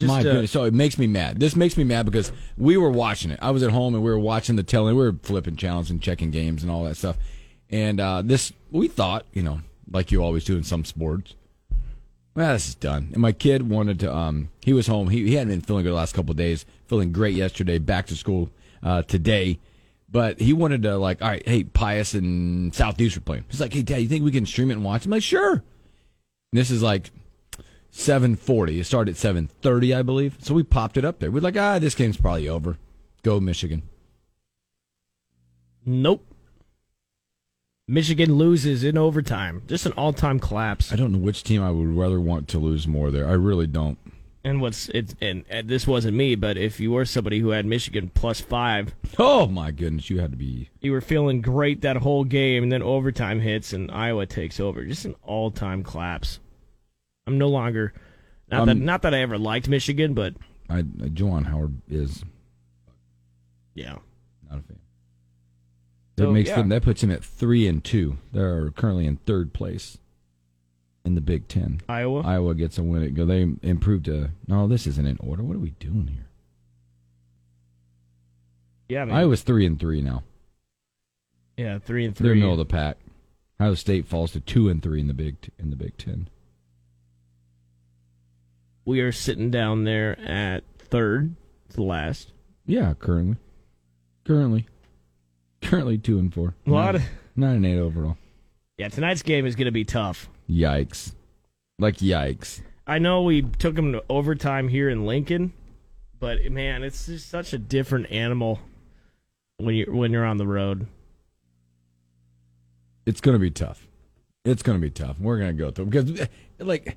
Just, 0.00 0.08
My 0.08 0.20
uh, 0.20 0.22
goodness. 0.22 0.50
So 0.50 0.64
it 0.64 0.72
makes 0.72 0.98
me 0.98 1.06
mad. 1.06 1.38
This 1.38 1.54
makes 1.54 1.76
me 1.76 1.84
mad 1.84 2.06
because 2.06 2.32
we 2.56 2.78
were 2.78 2.90
watching 2.90 3.30
it. 3.30 3.38
I 3.42 3.50
was 3.50 3.62
at 3.62 3.70
home 3.70 3.94
and 3.94 4.02
we 4.02 4.10
were 4.10 4.18
watching 4.18 4.56
the 4.56 4.62
telling. 4.62 4.96
We 4.96 5.02
were 5.02 5.16
flipping 5.22 5.56
channels 5.56 5.90
and 5.90 6.00
checking 6.00 6.30
games 6.30 6.62
and 6.62 6.72
all 6.72 6.84
that 6.84 6.96
stuff. 6.96 7.18
And 7.68 8.00
uh, 8.00 8.22
this, 8.22 8.52
we 8.70 8.88
thought, 8.88 9.26
you 9.32 9.42
know, 9.42 9.60
like 9.90 10.10
you 10.10 10.22
always 10.22 10.44
do 10.44 10.56
in 10.56 10.64
some 10.64 10.86
sports, 10.86 11.34
well, 12.34 12.54
this 12.54 12.68
is 12.68 12.74
done. 12.74 13.10
And 13.12 13.20
my 13.20 13.32
kid 13.32 13.68
wanted 13.68 14.00
to, 14.00 14.14
um, 14.14 14.48
he 14.62 14.72
was 14.72 14.86
home. 14.86 15.10
He, 15.10 15.26
he 15.26 15.34
hadn't 15.34 15.50
been 15.50 15.60
feeling 15.60 15.82
good 15.82 15.90
the 15.90 15.96
last 15.96 16.14
couple 16.14 16.32
days, 16.32 16.64
feeling 16.86 17.12
great 17.12 17.34
yesterday, 17.34 17.78
back 17.78 18.06
to 18.06 18.16
school 18.16 18.50
uh, 18.82 19.02
today. 19.02 19.58
But 20.10 20.40
he 20.40 20.52
wanted 20.52 20.82
to, 20.84 20.96
like, 20.96 21.20
all 21.20 21.28
right, 21.28 21.46
hey, 21.46 21.64
Pius 21.64 22.14
and 22.14 22.74
Southeast 22.74 23.16
are 23.16 23.20
playing. 23.20 23.44
He's 23.48 23.60
like, 23.60 23.74
hey, 23.74 23.82
Dad, 23.82 23.98
you 23.98 24.08
think 24.08 24.24
we 24.24 24.32
can 24.32 24.46
stream 24.46 24.70
it 24.70 24.74
and 24.74 24.84
watch? 24.84 25.04
I'm 25.04 25.10
like, 25.10 25.22
sure. 25.22 25.52
And 25.52 25.62
this 26.52 26.70
is 26.70 26.82
like 26.82 27.10
7:40. 27.92 28.78
It 28.80 28.84
started 28.84 29.12
at 29.12 29.16
7:30, 29.16 29.94
I 29.94 30.02
believe. 30.02 30.36
So 30.40 30.54
we 30.54 30.62
popped 30.62 30.96
it 30.96 31.04
up 31.04 31.18
there. 31.18 31.30
We're 31.30 31.40
like, 31.40 31.56
ah, 31.56 31.78
this 31.78 31.94
game's 31.94 32.16
probably 32.16 32.48
over. 32.48 32.76
Go 33.22 33.40
Michigan. 33.40 33.82
Nope. 35.84 36.26
Michigan 37.88 38.34
loses 38.36 38.84
in 38.84 38.96
overtime. 38.96 39.62
Just 39.66 39.86
an 39.86 39.92
all 39.92 40.12
time 40.12 40.38
collapse. 40.38 40.92
I 40.92 40.96
don't 40.96 41.12
know 41.12 41.18
which 41.18 41.42
team 41.42 41.62
I 41.62 41.70
would 41.70 41.88
rather 41.88 42.20
want 42.20 42.46
to 42.48 42.58
lose 42.58 42.86
more 42.86 43.10
there. 43.10 43.26
I 43.26 43.32
really 43.32 43.66
don't. 43.66 43.98
And 44.44 44.60
what's 44.62 44.88
it? 44.90 45.14
And, 45.20 45.44
and 45.50 45.68
this 45.68 45.86
wasn't 45.86 46.16
me, 46.16 46.34
but 46.34 46.56
if 46.56 46.80
you 46.80 46.92
were 46.92 47.04
somebody 47.04 47.40
who 47.40 47.50
had 47.50 47.66
Michigan 47.66 48.10
plus 48.14 48.40
five, 48.40 48.94
Oh 49.18 49.46
my 49.46 49.70
goodness, 49.70 50.08
you 50.08 50.20
had 50.20 50.30
to 50.30 50.36
be. 50.36 50.70
you 50.80 50.92
were 50.92 51.02
feeling 51.02 51.42
great 51.42 51.82
that 51.82 51.98
whole 51.98 52.24
game, 52.24 52.62
and 52.62 52.72
then 52.72 52.82
overtime 52.82 53.40
hits 53.40 53.72
and 53.74 53.90
Iowa 53.90 54.24
takes 54.24 54.58
over. 54.58 54.82
Just 54.84 55.04
an 55.04 55.14
all-time 55.24 55.82
collapse. 55.82 56.38
I'm 57.26 57.38
no 57.38 57.48
longer 57.48 57.92
not 58.50 58.66
that 58.66 58.72
Um, 58.72 58.84
not 58.84 59.02
that 59.02 59.14
I 59.14 59.20
ever 59.20 59.38
liked 59.38 59.68
Michigan, 59.68 60.14
but 60.14 60.34
I, 60.68 60.80
uh, 60.80 60.82
Juwan 60.82 61.46
Howard 61.46 61.80
is 61.88 62.24
yeah. 63.74 63.98
not 64.50 64.58
a 64.60 64.62
fan. 64.62 64.78
That 66.16 66.24
So, 66.24 66.32
makes 66.32 66.48
yeah. 66.50 66.56
them. 66.56 66.68
That 66.68 66.82
puts 66.82 67.02
him 67.02 67.10
at 67.10 67.24
three 67.24 67.66
and 67.66 67.82
two. 67.82 68.18
They're 68.32 68.70
currently 68.72 69.06
in 69.06 69.16
third 69.16 69.52
place 69.52 69.98
in 71.04 71.14
the 71.14 71.20
Big 71.20 71.48
Ten. 71.48 71.80
Iowa. 71.88 72.20
Iowa 72.22 72.54
gets 72.54 72.76
a 72.78 72.82
win. 72.82 73.14
Go. 73.14 73.24
They 73.24 73.42
improved 73.62 74.04
to. 74.06 74.30
No, 74.46 74.66
this 74.68 74.86
isn't 74.86 75.06
in 75.06 75.16
order. 75.20 75.42
What 75.42 75.56
are 75.56 75.60
we 75.60 75.70
doing 75.70 76.08
here? 76.08 76.26
yeah, 78.88 79.04
man. 79.04 79.16
Iowa's 79.16 79.42
three 79.42 79.64
and 79.66 79.78
three 79.78 80.00
now. 80.02 80.24
yeah, 81.56 81.78
three 81.78 82.04
and 82.04 82.16
three. 82.16 82.28
They're 82.28 82.34
middle 82.34 82.52
of 82.52 82.58
the 82.58 82.64
pack. 82.64 82.96
Ohio 83.60 83.74
State 83.74 84.06
falls 84.06 84.32
to 84.32 84.40
two 84.40 84.68
and 84.68 84.82
three 84.82 85.00
in 85.00 85.06
the 85.06 85.14
Big 85.14 85.36
in 85.58 85.70
the 85.70 85.76
Big 85.76 85.96
Ten. 85.96 86.28
We 88.90 89.00
are 89.00 89.12
sitting 89.12 89.50
down 89.50 89.84
there 89.84 90.18
at 90.20 90.64
third 90.78 91.34
to 91.74 91.82
last. 91.82 92.32
Yeah, 92.66 92.92
currently, 92.98 93.36
currently, 94.24 94.66
currently 95.62 95.96
two 95.96 96.18
and 96.18 96.32
four. 96.34 96.54
A 96.66 96.70
lot 96.70 96.94
Nine- 96.94 96.94
of- 96.96 97.08
nine 97.36 97.56
and 97.56 97.66
eight 97.66 97.78
overall. 97.78 98.18
Yeah, 98.76 98.88
tonight's 98.88 99.22
game 99.22 99.46
is 99.46 99.54
going 99.56 99.66
to 99.66 99.70
be 99.72 99.84
tough. 99.84 100.28
Yikes! 100.48 101.12
Like 101.78 101.98
yikes! 101.98 102.60
I 102.86 102.98
know 102.98 103.22
we 103.22 103.42
took 103.42 103.76
them 103.76 103.92
to 103.92 104.02
overtime 104.08 104.68
here 104.68 104.88
in 104.90 105.06
Lincoln, 105.06 105.52
but 106.18 106.42
man, 106.50 106.82
it's 106.82 107.06
just 107.06 107.28
such 107.28 107.52
a 107.52 107.58
different 107.58 108.10
animal 108.10 108.58
when 109.58 109.74
you 109.76 109.86
when 109.92 110.10
you're 110.10 110.24
on 110.24 110.38
the 110.38 110.46
road. 110.46 110.86
It's 113.06 113.20
gonna 113.20 113.38
be 113.38 113.50
tough. 113.50 113.86
It's 114.44 114.62
gonna 114.62 114.78
be 114.78 114.90
tough. 114.90 115.18
We're 115.20 115.38
gonna 115.38 115.52
go 115.52 115.70
through 115.70 115.86
because, 115.86 116.20
eh, 116.20 116.26
like, 116.58 116.96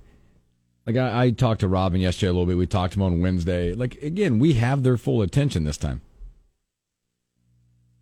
like 0.86 0.98
I, 0.98 1.26
I 1.26 1.32
talked 1.32 1.62
to 1.62 1.68
Robin 1.68 2.02
yesterday 2.02 2.30
a 2.30 2.34
little 2.34 2.46
bit. 2.46 2.58
We 2.58 2.68
talked 2.68 2.94
to 2.94 3.00
him 3.00 3.04
on 3.04 3.22
Wednesday. 3.22 3.74
Like 3.74 4.02
again, 4.02 4.40
we 4.40 4.54
have 4.54 4.84
their 4.84 4.98
full 4.98 5.22
attention 5.22 5.64
this 5.64 5.78
time. 5.78 6.02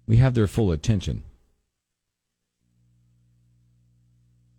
We 0.07 0.17
have 0.17 0.33
their 0.33 0.47
full 0.47 0.71
attention. 0.71 1.23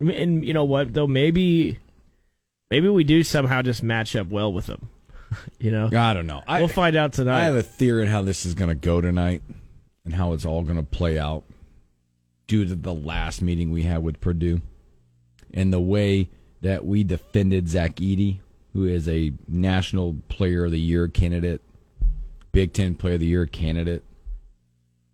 I 0.01 0.05
mean, 0.05 0.17
And 0.17 0.45
you 0.45 0.53
know 0.53 0.63
what 0.63 0.93
though? 0.93 1.07
Maybe 1.07 1.79
maybe 2.69 2.89
we 2.89 3.03
do 3.03 3.23
somehow 3.23 3.61
just 3.61 3.83
match 3.83 4.15
up 4.15 4.27
well 4.27 4.51
with 4.51 4.67
them. 4.67 4.89
you 5.59 5.71
know, 5.71 5.89
I 5.95 6.13
don't 6.13 6.27
know. 6.27 6.43
I, 6.47 6.59
we'll 6.59 6.67
find 6.69 6.95
out 6.95 7.13
tonight. 7.13 7.41
I 7.41 7.45
have 7.45 7.55
a 7.55 7.63
theory 7.63 8.03
on 8.03 8.07
how 8.07 8.21
this 8.21 8.45
is 8.45 8.53
going 8.53 8.69
to 8.69 8.75
go 8.75 9.01
tonight 9.01 9.41
and 10.05 10.13
how 10.13 10.33
it's 10.33 10.45
all 10.45 10.63
going 10.63 10.77
to 10.77 10.83
play 10.83 11.17
out 11.17 11.43
due 12.47 12.65
to 12.65 12.75
the 12.75 12.93
last 12.93 13.41
meeting 13.41 13.71
we 13.71 13.83
had 13.83 14.03
with 14.03 14.19
Purdue 14.19 14.61
and 15.53 15.71
the 15.71 15.79
way 15.79 16.29
that 16.63 16.85
we 16.85 17.03
defended 17.03 17.67
Zach 17.67 17.97
Edey, 17.97 18.39
who 18.71 18.85
is 18.85 19.07
a 19.07 19.33
National 19.47 20.15
Player 20.29 20.65
of 20.65 20.71
the 20.71 20.79
Year 20.79 21.09
candidate, 21.09 21.61
Big 22.53 22.73
Ten 22.73 22.95
Player 22.95 23.15
of 23.15 23.19
the 23.19 23.27
Year 23.27 23.45
candidate, 23.45 24.03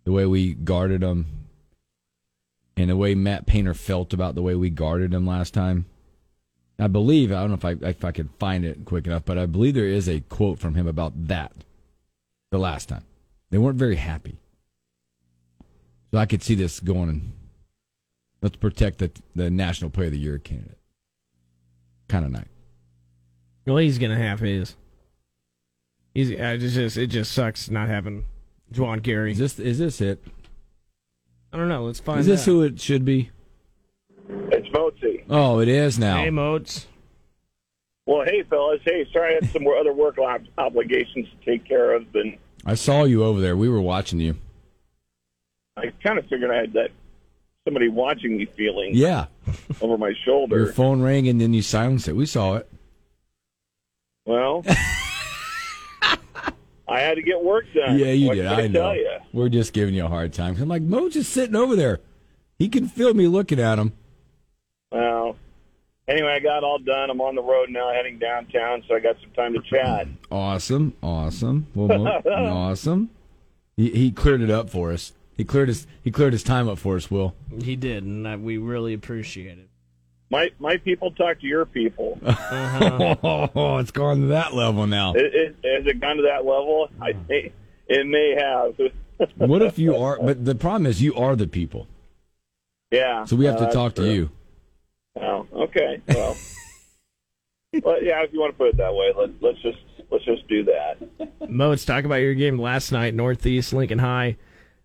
the 0.04 0.12
way 0.12 0.24
we 0.26 0.54
guarded 0.54 1.02
him, 1.02 1.26
and 2.76 2.88
the 2.88 2.96
way 2.96 3.16
Matt 3.16 3.46
Painter 3.46 3.74
felt 3.74 4.14
about 4.14 4.36
the 4.36 4.42
way 4.42 4.54
we 4.54 4.70
guarded 4.70 5.12
him 5.12 5.26
last 5.26 5.52
time. 5.52 5.86
I 6.78 6.86
believe 6.86 7.32
I 7.32 7.40
don't 7.40 7.50
know 7.50 7.54
if 7.54 7.64
I 7.64 7.88
if 7.88 8.04
I 8.04 8.12
could 8.12 8.30
find 8.38 8.64
it 8.64 8.84
quick 8.84 9.06
enough, 9.06 9.24
but 9.24 9.36
I 9.36 9.46
believe 9.46 9.74
there 9.74 9.84
is 9.84 10.08
a 10.08 10.20
quote 10.20 10.60
from 10.60 10.76
him 10.76 10.86
about 10.86 11.26
that 11.26 11.52
the 12.50 12.58
last 12.58 12.88
time. 12.88 13.04
They 13.50 13.58
weren't 13.58 13.76
very 13.76 13.96
happy. 13.96 14.38
So 16.12 16.18
I 16.18 16.26
could 16.26 16.42
see 16.42 16.54
this 16.54 16.80
going. 16.80 17.32
Let's 18.40 18.56
protect 18.56 18.98
the 18.98 19.10
the 19.34 19.50
National 19.50 19.90
Player 19.90 20.06
of 20.06 20.12
the 20.12 20.18
Year 20.18 20.38
candidate. 20.38 20.79
Kind 22.10 22.24
of 22.24 22.32
night. 22.32 22.48
well, 23.66 23.76
he's 23.76 23.98
gonna 23.98 24.18
have 24.18 24.40
his. 24.40 24.74
He's 26.12 26.32
I 26.40 26.56
just 26.56 26.74
just- 26.74 26.96
it 26.96 27.06
just 27.06 27.30
sucks 27.32 27.70
not 27.70 27.88
having 27.88 28.24
Juwan 28.72 29.00
Gary. 29.00 29.30
Is 29.32 29.38
this 29.38 29.58
is 29.60 29.78
this 29.78 30.00
it? 30.00 30.20
I 31.52 31.56
don't 31.56 31.68
know. 31.68 31.84
Let's 31.84 32.00
find. 32.00 32.18
Is 32.20 32.26
this 32.26 32.42
out. 32.42 32.44
who 32.46 32.62
it 32.64 32.80
should 32.80 33.04
be? 33.04 33.30
It's 34.28 34.68
Moatsy. 34.70 35.24
Oh, 35.30 35.60
it 35.60 35.68
is 35.68 35.98
now. 36.00 36.16
Hey, 36.18 36.30
Moats. 36.30 36.86
Well, 38.06 38.24
hey, 38.24 38.42
fellas. 38.42 38.80
Hey, 38.84 39.06
sorry 39.12 39.30
I 39.30 39.34
had 39.34 39.50
some 39.50 39.62
more 39.62 39.76
other 39.76 39.92
work 39.92 40.18
ob- 40.18 40.46
obligations 40.58 41.28
to 41.28 41.44
take 41.48 41.64
care 41.64 41.92
of, 41.92 42.06
and 42.14 42.36
I 42.66 42.74
saw 42.74 43.04
you 43.04 43.22
over 43.22 43.40
there. 43.40 43.56
We 43.56 43.68
were 43.68 43.80
watching 43.80 44.18
you. 44.20 44.36
I 45.76 45.92
kind 46.02 46.18
of 46.18 46.26
figured 46.26 46.50
I 46.50 46.56
had 46.56 46.72
that 46.72 46.90
somebody 47.64 47.88
watching 47.88 48.36
me 48.36 48.46
feeling 48.56 48.90
Yeah, 48.94 49.26
over 49.80 49.98
my 49.98 50.12
shoulder. 50.24 50.56
your 50.56 50.72
phone 50.72 51.00
rang 51.02 51.28
and 51.28 51.40
then 51.40 51.52
you 51.54 51.62
silenced 51.62 52.08
it. 52.08 52.14
We 52.14 52.26
saw 52.26 52.56
it. 52.56 52.70
Well, 54.26 54.62
I 56.88 57.00
had 57.00 57.14
to 57.14 57.22
get 57.22 57.42
work 57.42 57.66
done. 57.74 57.98
Yeah, 57.98 58.12
you 58.12 58.28
what 58.28 58.34
did. 58.34 58.44
Can 58.44 58.58
I 58.60 58.66
know. 58.66 58.92
You. 58.92 59.08
We're 59.32 59.48
just 59.48 59.72
giving 59.72 59.94
you 59.94 60.04
a 60.04 60.08
hard 60.08 60.32
time. 60.32 60.56
I'm 60.60 60.68
like, 60.68 60.82
Mo's 60.82 61.14
just 61.14 61.32
sitting 61.32 61.56
over 61.56 61.76
there. 61.76 62.00
He 62.58 62.68
can 62.68 62.88
feel 62.88 63.14
me 63.14 63.26
looking 63.28 63.60
at 63.60 63.78
him. 63.78 63.92
Well, 64.92 65.36
anyway, 66.08 66.32
I 66.32 66.40
got 66.40 66.64
all 66.64 66.78
done. 66.78 67.10
I'm 67.10 67.20
on 67.20 67.36
the 67.36 67.42
road 67.42 67.70
now, 67.70 67.92
heading 67.92 68.18
downtown, 68.18 68.82
so 68.88 68.96
I 68.96 69.00
got 69.00 69.16
some 69.22 69.30
time 69.30 69.54
to 69.54 69.60
chat. 69.62 70.08
Awesome, 70.30 70.94
awesome, 71.02 71.68
well, 71.74 71.88
Mo, 71.96 72.22
awesome. 72.30 73.10
He, 73.76 73.90
he 73.90 74.10
cleared 74.10 74.42
it 74.42 74.50
up 74.50 74.68
for 74.68 74.92
us. 74.92 75.12
He 75.40 75.44
cleared 75.44 75.68
his 75.68 75.86
he 76.04 76.10
cleared 76.10 76.34
his 76.34 76.42
time 76.42 76.68
up 76.68 76.76
for 76.76 76.96
us. 76.96 77.10
Will. 77.10 77.34
He 77.62 77.74
did, 77.74 78.04
and 78.04 78.28
I, 78.28 78.36
we 78.36 78.58
really 78.58 78.92
appreciate 78.92 79.56
it. 79.56 79.70
My 80.30 80.50
my 80.58 80.76
people 80.76 81.12
talk 81.12 81.40
to 81.40 81.46
your 81.46 81.64
people. 81.64 82.18
Oh, 82.22 83.78
it's 83.80 83.90
gone 83.90 84.20
to 84.20 84.26
that 84.26 84.52
level 84.52 84.86
now. 84.86 85.14
it, 85.14 85.34
it, 85.34 85.56
has 85.64 85.86
it 85.86 85.98
gone 85.98 86.16
to 86.16 86.24
that 86.24 86.44
level? 86.44 86.90
I 87.00 87.14
think 87.14 87.54
it 87.88 88.06
may 88.06 88.34
have. 88.38 88.76
What 89.36 89.62
if 89.62 89.78
you 89.78 89.96
are? 89.96 90.18
But 90.20 90.44
the 90.44 90.54
problem 90.54 90.84
is, 90.84 91.00
you 91.00 91.14
are 91.14 91.34
the 91.36 91.46
people. 91.46 91.86
yeah. 92.90 93.24
So 93.24 93.34
we 93.36 93.46
have 93.46 93.56
uh, 93.56 93.66
to 93.66 93.72
talk 93.72 93.94
to 93.94 94.02
true. 94.02 94.10
you. 94.10 94.30
Oh, 95.16 95.46
okay. 95.54 96.02
Well, 96.08 96.36
well, 97.82 98.02
yeah. 98.02 98.22
If 98.24 98.34
you 98.34 98.40
want 98.40 98.52
to 98.52 98.58
put 98.58 98.68
it 98.68 98.76
that 98.76 98.94
way, 98.94 99.10
let, 99.16 99.30
let's 99.40 99.62
just 99.62 99.78
let's 100.10 100.24
just 100.26 100.46
do 100.48 100.64
that. 100.64 101.50
Moats, 101.50 101.86
talk 101.86 102.04
about 102.04 102.16
your 102.16 102.34
game 102.34 102.58
last 102.58 102.92
night. 102.92 103.14
Northeast, 103.14 103.72
Lincoln 103.72 104.00
High. 104.00 104.36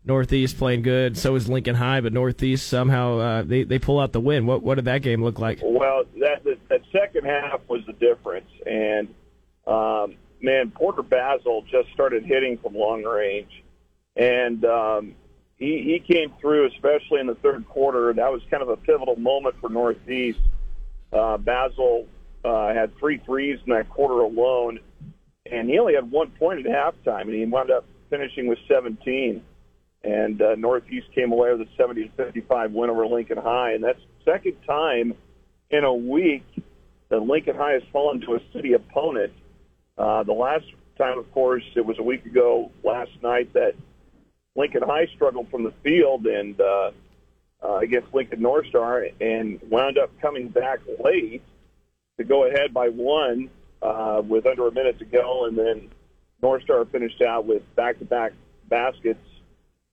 Northeast 0.05 0.57
playing 0.57 0.83
good. 0.83 1.17
So 1.17 1.35
is 1.35 1.49
Lincoln 1.49 1.75
High, 1.75 2.01
but 2.01 2.13
Northeast 2.13 2.67
somehow 2.67 3.17
uh, 3.17 3.41
they 3.43 3.63
they 3.63 3.79
pull 3.79 3.99
out 3.99 4.11
the 4.11 4.19
win. 4.19 4.45
What 4.45 4.61
what 4.61 4.75
did 4.75 4.85
that 4.85 5.01
game 5.01 5.23
look 5.23 5.39
like? 5.39 5.59
Well, 5.63 6.03
that 6.19 6.43
that, 6.69 6.81
second 6.91 7.25
half 7.25 7.61
was 7.67 7.81
the 7.87 7.93
difference, 7.93 8.49
and 8.65 9.07
um, 9.65 10.15
man, 10.41 10.71
Porter 10.71 11.01
Basil 11.01 11.63
just 11.69 11.91
started 11.93 12.23
hitting 12.23 12.57
from 12.59 12.75
long 12.75 13.03
range, 13.03 13.63
and 14.15 14.63
um, 14.63 15.15
he 15.57 15.81
he 15.81 16.13
came 16.13 16.31
through, 16.39 16.67
especially 16.67 17.19
in 17.19 17.27
the 17.27 17.35
third 17.35 17.67
quarter. 17.67 18.13
That 18.13 18.31
was 18.31 18.41
kind 18.51 18.61
of 18.61 18.69
a 18.69 18.77
pivotal 18.77 19.15
moment 19.15 19.55
for 19.59 19.69
Northeast. 19.69 20.39
Uh, 21.11 21.37
Basil 21.37 22.07
uh, 22.43 22.73
had 22.73 22.95
three 22.99 23.17
threes 23.25 23.59
in 23.65 23.73
that 23.73 23.89
quarter 23.89 24.19
alone, 24.19 24.79
and 25.51 25.67
he 25.67 25.79
only 25.79 25.95
had 25.95 26.11
one 26.11 26.29
point 26.31 26.65
at 26.65 26.65
halftime, 26.65 27.21
and 27.21 27.33
he 27.33 27.45
wound 27.45 27.71
up 27.71 27.85
finishing 28.09 28.47
with 28.47 28.59
17. 28.67 29.43
And 30.05 30.39
uh, 30.39 30.53
Northeast 30.55 31.07
came 31.15 31.31
away 31.31 31.51
with 31.51 31.67
a 31.67 31.71
70 31.77 32.03
to 32.03 32.11
55 32.11 32.71
win 32.73 32.91
over 32.91 33.07
Lincoln 33.07 33.37
High, 33.37 33.71
and 33.71 33.83
that's 33.83 33.99
second 34.23 34.55
time 34.67 35.15
in 35.71 35.83
a 35.83 35.93
week 35.93 36.45
that 37.09 37.21
Lincoln 37.21 37.55
High 37.55 37.73
has 37.73 37.83
fallen 37.91 38.21
to 38.21 38.35
a 38.35 38.39
city 38.53 38.73
opponent. 38.73 39.33
Uh, 39.97 40.21
the 40.21 40.33
last 40.33 40.65
time, 40.99 41.17
of 41.17 41.31
course, 41.31 41.63
it 41.75 41.83
was 41.83 41.97
a 41.97 42.03
week 42.03 42.23
ago 42.25 42.71
last 42.83 43.11
night 43.23 43.51
that 43.53 43.73
Lincoln 44.55 44.83
High 44.83 45.07
struggled 45.15 45.49
from 45.49 45.63
the 45.63 45.73
field 45.83 46.27
and 46.27 46.59
uh, 46.61 46.91
uh, 47.63 47.77
against 47.77 48.13
Lincoln 48.13 48.41
North 48.41 48.67
Star 48.67 49.07
and 49.19 49.59
wound 49.69 49.97
up 49.97 50.11
coming 50.21 50.49
back 50.49 50.79
late 51.03 51.41
to 52.17 52.23
go 52.23 52.45
ahead 52.47 52.75
by 52.75 52.89
one 52.89 53.49
uh, 53.81 54.21
with 54.23 54.45
under 54.45 54.67
a 54.67 54.71
minute 54.71 54.99
to 54.99 55.05
go, 55.05 55.45
and 55.45 55.57
then 55.57 55.89
North 56.43 56.61
Star 56.61 56.85
finished 56.85 57.21
out 57.23 57.45
with 57.45 57.63
back-to-back 57.75 58.33
baskets 58.69 59.19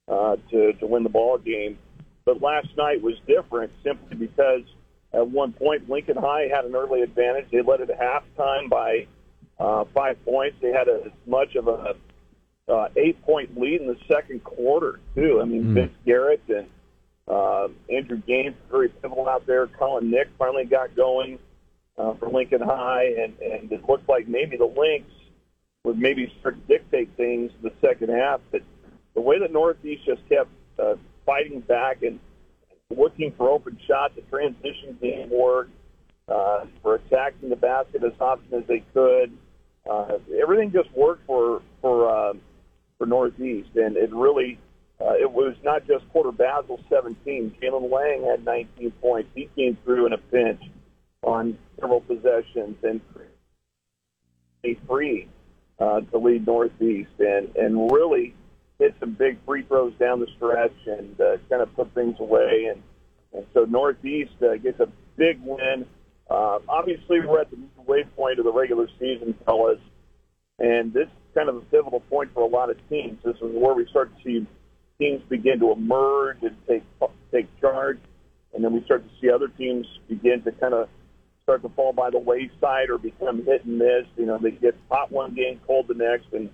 uh, 0.09 0.37
to 0.51 0.73
to 0.75 0.87
win 0.87 1.03
the 1.03 1.09
ball 1.09 1.39
game. 1.39 1.79
But 2.25 2.41
last 2.41 2.69
night 2.77 3.03
was 3.03 3.15
different 3.27 3.73
simply 3.83 4.17
because 4.17 4.63
at 5.13 5.29
one 5.29 5.53
point 5.53 5.89
Lincoln 5.89 6.17
High 6.17 6.49
had 6.55 6.65
an 6.65 6.75
early 6.75 7.03
advantage. 7.03 7.47
They 7.51 7.63
led 7.63 7.81
at 7.81 7.89
halftime 7.89 8.69
by 8.71 9.07
uh, 9.59 9.85
five 9.95 10.25
points. 10.25 10.57
They 10.61 10.73
had 10.73 10.89
as 10.89 11.13
much 11.27 11.57
of 11.57 11.69
a 11.69 11.97
uh, 12.69 12.89
eight 12.97 13.21
point 13.23 13.59
lead 13.59 13.81
in 13.81 13.89
the 13.89 13.99
second 14.09 14.45
quarter 14.45 15.01
too. 15.15 15.41
I 15.43 15.45
mean, 15.45 15.75
Vince 15.75 15.95
Garrett 16.07 16.43
and 16.49 16.67
uh, 17.29 17.69
Andrew 17.91 18.19
Gaines 18.19 18.55
very 18.71 18.89
pivotal 18.89 19.29
out 19.29 19.47
there. 19.47 19.67
Colin 19.67 20.11
Nick 20.11 20.29
finally 20.39 20.65
got 20.65 20.95
going. 20.95 21.39
uh, 21.99 22.15
for 22.15 22.29
Lincoln 22.29 22.61
High, 22.63 23.05
and, 23.23 23.39
and 23.41 23.71
it 23.71 23.89
looked 23.89 24.09
like 24.09 24.27
maybe 24.29 24.57
the 24.57 24.65
Lynx 24.65 25.05
would 25.85 25.99
maybe 25.99 26.33
start 26.41 26.57
to 26.57 26.79
dictate 26.79 27.11
things 27.17 27.51
in 27.57 27.63
the 27.63 27.73
second 27.87 28.11
half. 28.11 28.41
But 28.51 28.63
the 29.14 29.21
way 29.21 29.38
that 29.38 29.52
Northeast 29.52 30.04
just 30.07 30.26
kept 30.28 30.50
uh, 30.78 30.95
fighting 31.25 31.61
back 31.61 32.02
and 32.02 32.19
looking 32.90 33.33
for 33.37 33.50
open 33.50 33.78
shots, 33.87 34.14
the 34.16 34.23
transition 34.23 34.99
game 35.00 35.31
work, 35.31 35.69
uh, 36.28 36.64
for 36.83 36.97
attacking 36.97 37.49
the 37.49 37.57
basket 37.57 38.02
as 38.04 38.12
often 38.21 38.52
as 38.54 38.66
they 38.66 38.83
could. 38.92 39.37
Uh, 39.88 40.19
everything 40.40 40.71
just 40.73 40.90
worked 40.92 41.26
for 41.26 41.62
for 41.81 42.09
uh, 42.09 42.33
for 42.99 43.07
Northeast, 43.07 43.71
and 43.75 43.97
it 43.97 44.12
really 44.12 44.59
uh, 45.00 45.14
it 45.14 45.31
was 45.31 45.57
not 45.64 45.87
just 45.87 46.09
Porter 46.12 46.31
Basil 46.31 46.78
17. 46.88 47.57
Jalen 47.61 47.90
Lang 47.90 48.25
had 48.25 48.45
19 48.45 48.90
points. 48.92 49.28
He 49.35 49.49
came 49.57 49.76
through 49.85 50.07
in 50.07 50.12
a 50.12 50.19
pinch 50.19 50.62
on 51.23 51.59
several 51.81 52.00
possessions 52.00 52.76
and 52.83 53.00
a 54.64 54.78
free 54.87 55.28
uh, 55.81 56.00
to 56.00 56.19
lead 56.19 56.47
Northeast, 56.47 57.11
and 57.19 57.54
and 57.57 57.90
really 57.90 58.35
hit 58.83 58.95
some 59.01 59.12
big 59.12 59.39
free 59.47 59.62
throws 59.62 59.95
down 59.99 60.21
the 60.21 60.27
stretch 60.37 60.75
and 60.87 61.21
uh, 61.21 61.37
kind 61.49 61.62
of 61.62 61.75
put 61.75 61.95
things 61.95 62.17
away. 62.19 62.69
And 62.73 62.83
and 63.35 63.47
so 63.55 63.65
Northeast 63.65 64.33
uh, 64.43 64.57
gets 64.57 64.79
a 64.81 64.89
big 65.17 65.41
win. 65.43 65.87
Uh, 66.31 66.59
obviously, 66.69 67.21
we're 67.21 67.41
at 67.41 67.51
the 67.51 67.57
midway 67.57 68.05
point 68.17 68.39
of 68.39 68.45
the 68.45 68.53
regular 68.53 68.89
season, 68.99 69.35
fellas, 69.47 69.81
and 70.59 70.93
this 70.93 71.07
is 71.07 71.35
kind 71.35 71.49
of 71.49 71.57
a 71.57 71.61
pivotal 71.61 72.01
point 72.01 72.31
for 72.35 72.43
a 72.43 72.47
lot 72.47 72.71
of 72.71 72.77
teams. 72.89 73.19
This 73.25 73.37
is 73.37 73.51
where 73.55 73.75
we 73.75 73.87
start 73.87 74.11
to 74.17 74.23
see 74.23 74.47
teams 74.99 75.23
begin 75.29 75.61
to 75.61 75.73
emerge 75.73 76.39
and 76.43 76.57
take 76.69 76.83
take 77.31 77.49
charge, 77.61 77.99
and 78.55 78.62
then 78.62 78.73
we 78.73 78.85
start 78.85 79.03
to 79.03 79.11
see 79.21 79.31
other 79.31 79.49
teams 79.49 79.87
begin 80.09 80.43
to 80.43 80.53
kind 80.53 80.75
of 80.75 80.89
start 81.43 81.62
to 81.62 81.69
fall 81.71 81.93
by 81.93 82.11
the 82.11 82.19
wayside 82.19 82.91
or 82.91 82.99
become 82.99 83.45
hit 83.45 83.65
and 83.65 83.79
miss. 83.79 84.07
You 84.17 84.27
know, 84.27 84.39
they 84.39 84.53
get 84.53 84.77
hot 84.91 85.11
one 85.11 85.35
game, 85.35 85.61
cold 85.67 85.89
the 85.89 85.95
next, 85.95 86.27
and 86.33 86.51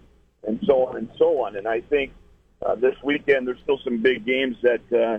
and 0.47 0.61
so 0.66 0.87
on 0.87 0.97
and 0.97 1.09
so 1.18 1.45
on. 1.45 1.57
And 1.57 1.66
I 1.66 1.80
think 1.80 2.12
uh, 2.64 2.75
this 2.75 2.95
weekend 3.02 3.47
there's 3.47 3.61
still 3.62 3.78
some 3.85 4.02
big 4.02 4.25
games 4.25 4.57
that 4.62 4.92
uh, 4.92 5.18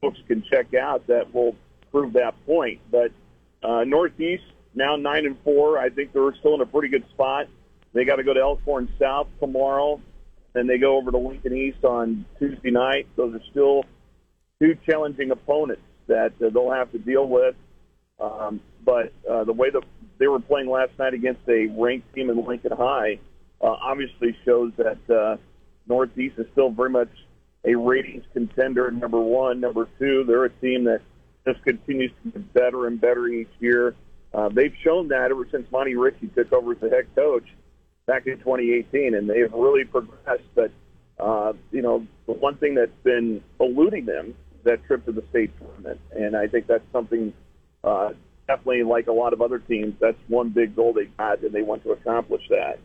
folks 0.00 0.18
can 0.26 0.42
check 0.50 0.74
out 0.74 1.06
that 1.06 1.32
will 1.34 1.56
prove 1.90 2.14
that 2.14 2.34
point. 2.46 2.80
But 2.90 3.12
uh, 3.62 3.84
Northeast 3.84 4.44
now 4.74 4.96
nine 4.96 5.26
and 5.26 5.36
four. 5.44 5.78
I 5.78 5.90
think 5.90 6.12
they're 6.12 6.34
still 6.40 6.54
in 6.54 6.60
a 6.60 6.66
pretty 6.66 6.88
good 6.88 7.04
spot. 7.10 7.46
They 7.92 8.04
got 8.04 8.16
to 8.16 8.24
go 8.24 8.32
to 8.32 8.40
Elkhorn 8.40 8.88
South 8.98 9.28
tomorrow, 9.38 10.00
then 10.52 10.66
they 10.66 10.78
go 10.78 10.96
over 10.96 11.10
to 11.10 11.18
Lincoln 11.18 11.56
East 11.56 11.84
on 11.84 12.24
Tuesday 12.38 12.70
night. 12.70 13.06
Those 13.16 13.34
are 13.34 13.42
still 13.50 13.84
two 14.60 14.76
challenging 14.86 15.30
opponents 15.30 15.82
that 16.06 16.32
uh, 16.44 16.50
they'll 16.50 16.72
have 16.72 16.90
to 16.92 16.98
deal 16.98 17.26
with. 17.26 17.54
Um, 18.20 18.60
but 18.84 19.12
uh, 19.28 19.44
the 19.44 19.52
way 19.52 19.70
that 19.70 19.82
they 20.18 20.26
were 20.26 20.40
playing 20.40 20.68
last 20.68 20.92
night 20.98 21.14
against 21.14 21.40
a 21.48 21.66
ranked 21.66 22.14
team 22.14 22.30
in 22.30 22.46
Lincoln 22.46 22.72
High 22.72 23.18
obviously 23.68 24.36
shows 24.44 24.72
that 24.76 24.98
uh, 25.10 25.36
Northeast 25.86 26.34
is 26.38 26.46
still 26.52 26.70
very 26.70 26.90
much 26.90 27.10
a 27.64 27.74
ratings 27.74 28.24
contender. 28.32 28.90
Number 28.90 29.20
one, 29.20 29.60
number 29.60 29.88
two, 29.98 30.24
they're 30.24 30.44
a 30.44 30.50
team 30.50 30.84
that 30.84 31.00
just 31.46 31.62
continues 31.64 32.12
to 32.24 32.30
get 32.30 32.52
better 32.52 32.86
and 32.86 33.00
better 33.00 33.26
each 33.28 33.50
year. 33.60 33.94
Uh, 34.34 34.48
they've 34.48 34.74
shown 34.82 35.08
that 35.08 35.30
ever 35.30 35.46
since 35.50 35.70
Monty 35.70 35.94
Ritchie 35.94 36.28
took 36.28 36.52
over 36.52 36.72
as 36.72 36.78
the 36.80 36.88
head 36.88 37.06
coach 37.14 37.44
back 38.06 38.26
in 38.26 38.38
2018, 38.38 39.14
and 39.14 39.28
they've 39.28 39.52
really 39.52 39.84
progressed. 39.84 40.42
But 40.54 40.70
uh, 41.20 41.52
you 41.70 41.82
know, 41.82 42.06
the 42.26 42.32
one 42.32 42.56
thing 42.56 42.74
that's 42.74 42.90
been 43.04 43.42
eluding 43.60 44.06
them 44.06 44.34
that 44.64 44.84
trip 44.84 45.04
to 45.06 45.12
the 45.12 45.24
state 45.30 45.50
tournament, 45.58 46.00
and 46.12 46.36
I 46.36 46.46
think 46.46 46.66
that's 46.66 46.84
something 46.92 47.32
uh, 47.84 48.12
definitely 48.46 48.84
like 48.84 49.08
a 49.08 49.12
lot 49.12 49.32
of 49.32 49.42
other 49.42 49.58
teams. 49.58 49.94
That's 50.00 50.18
one 50.28 50.50
big 50.50 50.74
goal 50.74 50.92
they 50.92 51.10
had, 51.18 51.42
and 51.42 51.52
they 51.52 51.62
want 51.62 51.82
to 51.84 51.92
accomplish 51.92 52.42
that. 52.48 52.78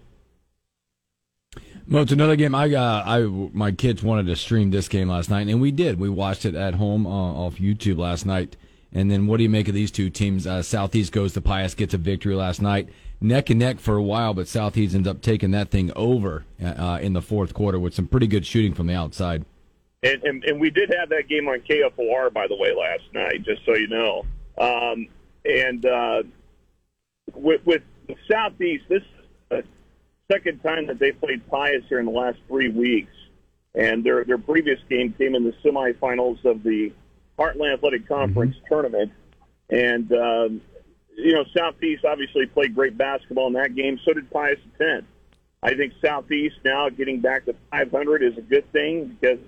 Well, 1.90 2.04
it's 2.04 2.12
another 2.12 2.36
game. 2.36 2.54
I, 2.54 2.74
uh, 2.74 3.04
I, 3.06 3.22
my 3.22 3.72
kids 3.72 4.04
wanted 4.04 4.26
to 4.28 4.36
stream 4.36 4.72
this 4.72 4.90
game 4.90 5.08
last 5.08 5.30
night, 5.30 5.48
and 5.48 5.62
we 5.62 5.72
did. 5.72 5.98
We 5.98 6.10
watched 6.10 6.44
it 6.44 6.54
at 6.54 6.74
home 6.74 7.08
uh, 7.08 7.10
off 7.10 7.56
YouTube 7.60 7.98
last 7.98 8.26
night. 8.26 8.58
And 8.92 9.10
then, 9.10 9.26
what 9.26 9.38
do 9.38 9.44
you 9.44 9.50
make 9.50 9.70
of 9.70 9.74
these 9.74 9.92
two 9.92 10.10
teams? 10.10 10.46
Uh, 10.46 10.62
Southeast 10.64 11.14
goes 11.14 11.34
to 11.34 11.42
Pius, 11.42 11.76
gets 11.76 11.94
a 11.94 11.98
victory 11.98 12.36
last 12.36 12.62
night, 12.62 12.90
neck 13.22 13.50
and 13.50 13.60
neck 13.60 13.80
for 13.80 13.96
a 13.96 14.04
while, 14.04 14.34
but 14.34 14.50
Southeast 14.50 14.96
ends 14.96 15.08
up 15.08 15.22
taking 15.22 15.52
that 15.52 15.70
thing 15.70 15.92
over 15.96 16.44
uh, 16.62 17.00
in 17.02 17.14
the 17.14 17.22
fourth 17.22 17.54
quarter 17.54 17.80
with 17.80 17.94
some 17.94 18.08
pretty 18.08 18.28
good 18.28 18.46
shooting 18.46 18.74
from 18.74 18.88
the 18.88 18.96
outside. 18.96 19.46
And, 20.04 20.22
and, 20.24 20.44
and 20.44 20.60
we 20.60 20.70
did 20.70 20.94
have 20.98 21.10
that 21.10 21.30
game 21.30 21.48
on 21.48 21.60
KFOR, 21.60 22.34
by 22.34 22.48
the 22.48 22.56
way, 22.56 22.74
last 22.74 23.04
night, 23.14 23.44
just 23.44 23.66
so 23.66 23.76
you 23.76 23.88
know. 23.88 24.26
Um, 24.58 25.08
and 25.46 25.86
uh, 25.86 26.24
with, 27.34 27.62
with 27.66 27.84
Southeast, 28.30 28.86
this 28.90 29.04
second 30.32 30.62
time 30.62 30.88
that 30.88 31.00
they 31.00 31.12
played 31.12 31.48
Pius 31.48 31.84
here 31.90 32.00
in 32.00 32.06
the 32.06 32.12
last 32.12 32.38
three 32.48 32.70
weeks. 32.70 33.14
And 33.76 34.04
their, 34.04 34.24
their 34.24 34.38
previous 34.38 34.80
game 34.90 35.14
came 35.14 35.36
in 35.36 35.44
the 35.44 35.54
semifinals 35.64 36.44
of 36.46 36.64
the 36.64 36.92
Heartland 37.38 37.74
Athletic 37.74 38.08
Conference 38.08 38.56
mm-hmm. 38.56 38.74
tournament. 38.74 39.12
And, 39.70 40.12
um, 40.14 40.62
you 41.16 41.34
know, 41.34 41.44
Southeast 41.56 42.06
obviously 42.06 42.48
played 42.48 42.74
great 42.74 42.98
basketball 42.98 43.48
in 43.48 43.54
that 43.54 43.76
game. 43.76 44.00
So 44.06 44.14
did 44.14 44.30
Pius 44.32 44.60
10. 44.78 45.06
I 45.64 45.76
think 45.76 45.94
Southeast 46.04 46.56
now 46.64 46.90
getting 46.90 47.20
back 47.20 47.46
to 47.46 47.56
500 47.72 48.24
is 48.24 48.38
a 48.38 48.42
good 48.42 48.72
thing 48.72 49.18
because 49.20 49.40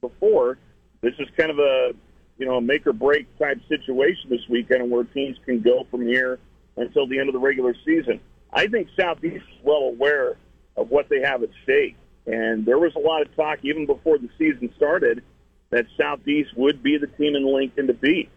before 0.00 0.58
this 1.00 1.14
is 1.18 1.28
kind 1.36 1.50
of 1.50 1.58
a 1.58 1.92
you 2.36 2.46
know 2.46 2.56
a 2.56 2.60
make 2.60 2.86
or 2.86 2.92
break 2.92 3.26
type 3.38 3.58
situation 3.68 4.30
this 4.30 4.46
weekend 4.48 4.90
where 4.90 5.04
teams 5.04 5.36
can 5.44 5.60
go 5.60 5.86
from 5.90 6.02
here 6.02 6.38
until 6.76 7.06
the 7.06 7.18
end 7.18 7.28
of 7.28 7.32
the 7.32 7.38
regular 7.38 7.74
season. 7.84 8.20
I 8.52 8.66
think 8.66 8.88
Southeast 8.98 9.36
is 9.36 9.64
well 9.64 9.82
aware 9.82 10.36
of 10.76 10.90
what 10.90 11.08
they 11.08 11.20
have 11.20 11.42
at 11.42 11.50
stake, 11.64 11.96
and 12.26 12.64
there 12.64 12.78
was 12.78 12.94
a 12.94 13.00
lot 13.00 13.22
of 13.22 13.34
talk 13.36 13.58
even 13.62 13.86
before 13.86 14.18
the 14.18 14.28
season 14.38 14.72
started 14.76 15.22
that 15.70 15.86
Southeast 16.00 16.56
would 16.56 16.82
be 16.82 16.96
the 16.96 17.06
team 17.06 17.36
in 17.36 17.44
Lincoln 17.44 17.86
to 17.88 17.94
beat. 17.94 18.30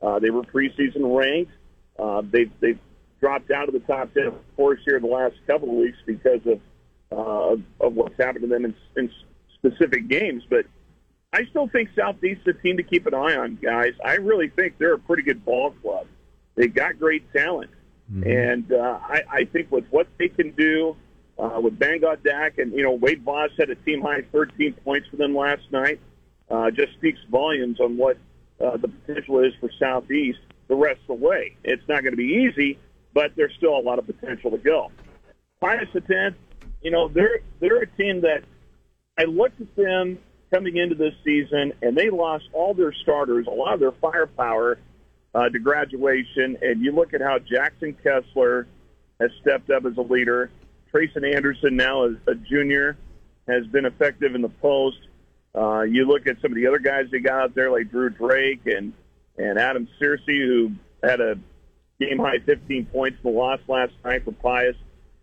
Uh, 0.00 0.18
they 0.18 0.30
were 0.30 0.42
preseason 0.42 1.16
ranked. 1.16 1.52
Uh, 1.98 2.22
they've 2.30 2.50
they've 2.60 2.78
dropped 3.20 3.50
out 3.50 3.68
of 3.68 3.74
the 3.74 3.80
top 3.80 4.12
ten, 4.14 4.26
of 4.26 4.56
course, 4.56 4.80
here 4.84 4.96
in 4.96 5.02
the 5.02 5.08
last 5.08 5.34
couple 5.46 5.70
of 5.70 5.76
weeks 5.76 5.98
because 6.06 6.40
of 6.46 6.60
uh, 7.10 7.56
of 7.84 7.94
what's 7.94 8.16
happened 8.18 8.42
to 8.42 8.48
them 8.48 8.64
in, 8.64 8.74
in 8.96 9.10
specific 9.54 10.08
games. 10.08 10.44
But 10.48 10.66
I 11.32 11.44
still 11.46 11.68
think 11.68 11.90
Southeast 11.96 12.42
is 12.46 12.54
a 12.56 12.62
team 12.62 12.76
to 12.76 12.82
keep 12.82 13.06
an 13.06 13.14
eye 13.14 13.36
on, 13.36 13.58
guys. 13.60 13.94
I 14.04 14.14
really 14.14 14.48
think 14.48 14.78
they're 14.78 14.94
a 14.94 14.98
pretty 14.98 15.22
good 15.22 15.44
ball 15.44 15.72
club. 15.82 16.06
They've 16.54 16.72
got 16.72 16.98
great 16.98 17.30
talent, 17.32 17.70
mm-hmm. 18.12 18.28
and 18.28 18.72
uh, 18.72 18.98
I, 19.02 19.22
I 19.30 19.44
think 19.44 19.70
with 19.70 19.84
what 19.90 20.06
they 20.18 20.28
can 20.28 20.52
do 20.52 20.96
uh, 21.38 21.60
with 21.62 21.78
Bangor 21.78 22.16
Dak 22.16 22.58
and 22.58 22.72
you 22.72 22.82
know 22.82 22.92
Wade 22.92 23.22
Voss 23.22 23.50
had 23.58 23.70
a 23.70 23.74
team 23.74 24.02
high 24.02 24.22
13 24.32 24.74
points 24.84 25.08
for 25.08 25.16
them 25.16 25.34
last 25.34 25.62
night. 25.70 26.00
Uh, 26.48 26.70
just 26.70 26.92
speaks 26.92 27.18
volumes 27.28 27.80
on 27.80 27.96
what 27.96 28.16
uh, 28.64 28.76
the 28.76 28.86
potential 28.86 29.40
is 29.40 29.52
for 29.58 29.68
Southeast 29.80 30.38
the 30.68 30.76
rest 30.76 31.00
of 31.08 31.18
the 31.18 31.26
way. 31.26 31.56
It's 31.64 31.82
not 31.88 32.02
going 32.02 32.12
to 32.12 32.16
be 32.16 32.48
easy, 32.48 32.78
but 33.12 33.32
there's 33.36 33.52
still 33.56 33.76
a 33.76 33.80
lot 33.80 33.98
of 33.98 34.06
potential 34.06 34.50
to 34.52 34.58
go. 34.58 34.92
Pius 35.60 35.88
the 35.92 36.00
tenth, 36.00 36.36
you 36.82 36.90
know, 36.90 37.08
they're 37.08 37.40
they're 37.60 37.82
a 37.82 37.86
team 37.86 38.20
that 38.22 38.44
I 39.18 39.24
looked 39.24 39.60
at 39.60 39.74
them 39.76 40.18
coming 40.52 40.76
into 40.76 40.94
this 40.94 41.14
season, 41.24 41.72
and 41.82 41.96
they 41.96 42.10
lost 42.10 42.44
all 42.52 42.74
their 42.74 42.92
starters, 42.92 43.46
a 43.46 43.50
lot 43.50 43.74
of 43.74 43.80
their 43.80 43.92
firepower 43.92 44.78
uh, 45.36 45.50
to 45.50 45.58
graduation. 45.58 46.56
And 46.62 46.80
you 46.82 46.92
look 46.92 47.12
at 47.12 47.20
how 47.20 47.38
Jackson 47.38 47.94
Kessler 48.02 48.66
has 49.20 49.30
stepped 49.42 49.70
up 49.70 49.84
as 49.84 49.96
a 49.98 50.02
leader. 50.02 50.50
Trayson 50.92 51.24
Anderson 51.34 51.76
now 51.76 52.04
as 52.06 52.14
a 52.26 52.34
junior 52.34 52.96
has 53.46 53.66
been 53.66 53.84
effective 53.84 54.34
in 54.34 54.40
the 54.40 54.48
post. 54.48 54.98
Uh, 55.54 55.82
you 55.82 56.06
look 56.06 56.26
at 56.26 56.40
some 56.40 56.52
of 56.52 56.56
the 56.56 56.66
other 56.66 56.78
guys 56.78 57.06
they 57.10 57.20
got 57.20 57.40
out 57.40 57.54
there, 57.54 57.70
like 57.70 57.90
Drew 57.90 58.10
Drake 58.10 58.62
and 58.66 58.92
and 59.38 59.58
Adam 59.58 59.86
Searcy, 60.00 60.38
who 60.38 60.72
had 61.02 61.20
a 61.20 61.38
game 62.00 62.18
high 62.18 62.38
15 62.38 62.86
points 62.86 63.18
in 63.22 63.30
the 63.30 63.38
loss 63.38 63.60
last 63.68 63.92
night 64.02 64.24
for 64.24 64.32
Pius. 64.32 64.76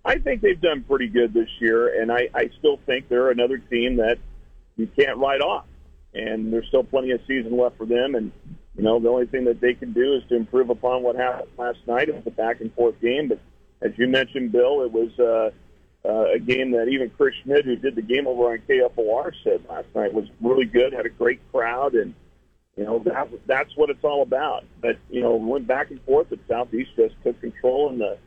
I 0.06 0.20
think 0.20 0.42
they've 0.42 0.60
done 0.60 0.84
pretty 0.84 1.08
good 1.08 1.34
this 1.34 1.50
year, 1.60 2.00
and 2.00 2.12
I, 2.12 2.30
I 2.36 2.50
still 2.60 2.80
think 2.86 3.10
they're 3.10 3.32
another 3.32 3.58
team 3.58 3.96
that 3.98 4.20
you 4.76 4.88
can't 4.88 5.18
write 5.18 5.42
off. 5.42 5.66
And 6.14 6.54
there's 6.54 6.68
still 6.68 6.84
plenty 6.84 7.10
of 7.12 7.22
season 7.28 7.58
left 7.58 7.78
for 7.78 7.88
them. 7.88 8.14
And, 8.14 8.32
you 8.76 8.84
know, 8.84 9.00
the 9.00 9.10
only 9.10 9.28
thing 9.28 9.46
that 9.46 9.62
they 9.62 9.74
can 9.74 9.94
do 9.94 10.16
is 10.16 10.24
to 10.30 10.36
improve 10.36 10.70
upon 10.70 11.04
what 11.04 11.16
happened 11.16 11.50
last 11.58 11.80
night. 11.88 12.10
It 12.10 12.16
was 12.16 12.24
a 12.26 12.32
back 12.32 12.60
and 12.62 12.74
forth 12.74 13.00
game. 13.02 13.28
But 13.28 13.40
as 13.82 13.92
you 13.98 14.08
mentioned, 14.08 14.52
Bill, 14.52 14.82
it 14.82 14.92
was 14.92 15.12
uh, 15.20 15.52
uh, 16.08 16.34
a 16.34 16.40
game 16.40 16.72
that 16.72 16.88
even 16.88 17.12
Chris 17.12 17.36
Schmidt, 17.44 17.66
who 17.66 17.76
did 17.76 17.96
the 17.96 18.02
game 18.02 18.26
over 18.26 18.52
on 18.52 18.60
KFOR, 18.68 19.32
said 19.44 19.64
last 19.70 19.88
night 19.94 20.14
was 20.14 20.26
really 20.42 20.66
good, 20.66 20.94
had 20.94 21.06
a 21.06 21.10
great 21.10 21.40
crowd. 21.52 21.94
And, 21.94 22.16
you 22.76 22.84
know, 22.84 22.98
that 23.00 23.30
that's 23.46 23.78
what 23.78 23.92
it's 23.92 24.04
all 24.04 24.24
about. 24.24 24.66
But 24.82 24.98
you 25.10 25.22
know, 25.22 25.36
went 25.36 25.68
back 25.68 25.92
and 25.92 26.02
forth. 26.04 26.28
But 26.32 26.40
Southeast 26.48 26.92
just 26.96 27.14
took 27.24 27.40
control 27.42 27.92
in 27.92 28.00
the 28.00 28.18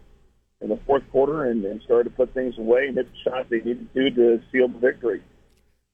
in 0.60 0.68
the 0.68 0.78
fourth 0.86 1.02
quarter 1.10 1.44
and, 1.44 1.64
and 1.64 1.82
started 1.82 2.10
to 2.10 2.16
put 2.16 2.32
things 2.32 2.56
away 2.56 2.86
and 2.86 2.96
hit 2.96 3.08
the 3.10 3.30
shots 3.30 3.50
they 3.50 3.58
needed 3.58 3.92
to 3.92 4.10
to 4.10 4.42
seal 4.52 4.68
the 4.68 4.78
victory. 4.78 5.22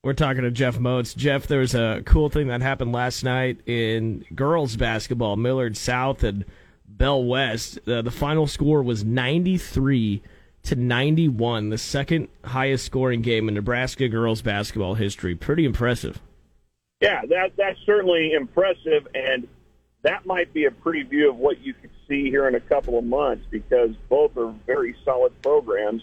We're 0.04 0.14
talking 0.14 0.42
to 0.42 0.50
Jeff 0.50 0.80
Moats. 0.80 1.14
Jeff, 1.14 1.46
there 1.46 1.60
was 1.60 1.76
a 1.76 2.02
cool 2.04 2.28
thing 2.28 2.48
that 2.48 2.60
happened 2.60 2.90
last 2.90 3.22
night 3.22 3.60
in 3.66 4.24
girls 4.34 4.74
basketball. 4.74 5.36
Millard 5.36 5.76
South 5.76 6.24
and 6.24 6.44
Bell 6.84 7.22
West. 7.22 7.78
Uh, 7.86 8.02
the 8.02 8.10
final 8.10 8.48
score 8.48 8.82
was 8.82 9.04
93 9.04 10.20
to 10.64 10.74
91, 10.74 11.68
the 11.68 11.78
second 11.78 12.26
highest 12.42 12.84
scoring 12.84 13.22
game 13.22 13.46
in 13.46 13.54
Nebraska 13.54 14.08
girls 14.08 14.42
basketball 14.42 14.94
history. 14.94 15.36
Pretty 15.36 15.64
impressive. 15.64 16.20
Yeah, 17.00 17.20
that 17.26 17.52
that's 17.56 17.78
certainly 17.86 18.32
impressive, 18.32 19.06
and 19.14 19.46
that 20.02 20.26
might 20.26 20.52
be 20.52 20.64
a 20.64 20.70
preview 20.70 21.28
of 21.28 21.36
what 21.36 21.60
you 21.60 21.74
could 21.74 21.90
see 22.08 22.24
here 22.24 22.48
in 22.48 22.56
a 22.56 22.60
couple 22.60 22.98
of 22.98 23.04
months 23.04 23.44
because 23.50 23.90
both 24.08 24.36
are 24.36 24.52
very 24.66 24.96
solid 25.04 25.40
programs. 25.42 26.02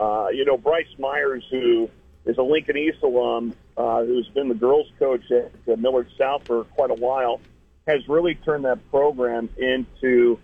Uh, 0.00 0.28
you 0.32 0.44
know, 0.44 0.56
Bryce 0.56 0.86
Myers, 0.98 1.44
who 1.48 1.88
is 2.30 2.38
a 2.38 2.42
Lincoln 2.42 2.76
East 2.76 2.98
alum, 3.02 3.54
uh, 3.76 4.04
who's 4.04 4.28
been 4.28 4.48
the 4.48 4.54
girls' 4.54 4.86
coach 4.98 5.22
at 5.30 5.52
uh, 5.70 5.76
Millard 5.76 6.08
South 6.16 6.46
for 6.46 6.64
quite 6.64 6.90
a 6.90 6.94
while, 6.94 7.40
has 7.86 8.08
really 8.08 8.36
turned 8.36 8.64
that 8.64 8.78
program 8.90 9.48
into 9.58 10.38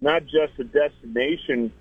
not 0.00 0.22
just 0.24 0.58
a 0.58 0.64
destination 0.64 1.72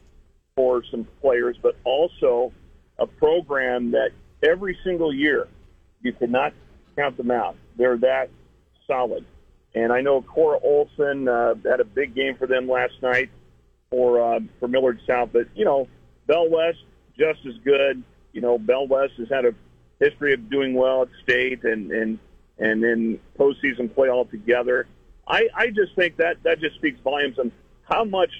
for 0.55 0.83
some 0.91 1.07
players, 1.21 1.55
but 1.61 1.75
also 1.85 2.51
a 2.99 3.07
program 3.07 3.91
that 3.91 4.09
every 4.43 4.77
single 4.83 5.13
year 5.13 5.47
you 6.01 6.11
cannot 6.11 6.53
count 6.95 7.15
them 7.15 7.31
out. 7.31 7.55
They're 7.77 7.97
that 7.99 8.29
solid. 8.85 9.25
And 9.73 9.93
I 9.93 10.01
know 10.01 10.21
Cora 10.21 10.59
Olson 10.59 11.27
uh, 11.27 11.55
had 11.63 11.79
a 11.79 11.85
big 11.85 12.15
game 12.15 12.35
for 12.35 12.47
them 12.47 12.67
last 12.67 13.01
night 13.01 13.29
for 13.89 14.19
uh, 14.19 14.39
for 14.59 14.67
Millard 14.67 14.99
South. 15.07 15.29
But 15.31 15.47
you 15.55 15.63
know, 15.63 15.87
Bell 16.25 16.49
West 16.49 16.79
just 17.17 17.45
as 17.45 17.53
good. 17.63 18.03
You 18.33 18.41
know, 18.41 18.57
Bell 18.57 18.87
West 18.87 19.13
has 19.17 19.29
had 19.29 19.45
a 19.45 19.53
history 19.99 20.33
of 20.33 20.49
doing 20.49 20.73
well 20.73 21.03
at 21.03 21.09
state 21.23 21.63
and 21.63 21.91
and 21.91 22.19
and 22.59 22.83
in 22.83 23.19
postseason 23.37 23.93
play 23.93 24.09
altogether. 24.09 24.87
I 25.27 25.47
I 25.55 25.67
just 25.67 25.95
think 25.95 26.17
that 26.17 26.43
that 26.43 26.59
just 26.59 26.75
speaks 26.75 26.99
volumes 27.01 27.39
on 27.39 27.51
how 27.83 28.03
much 28.03 28.31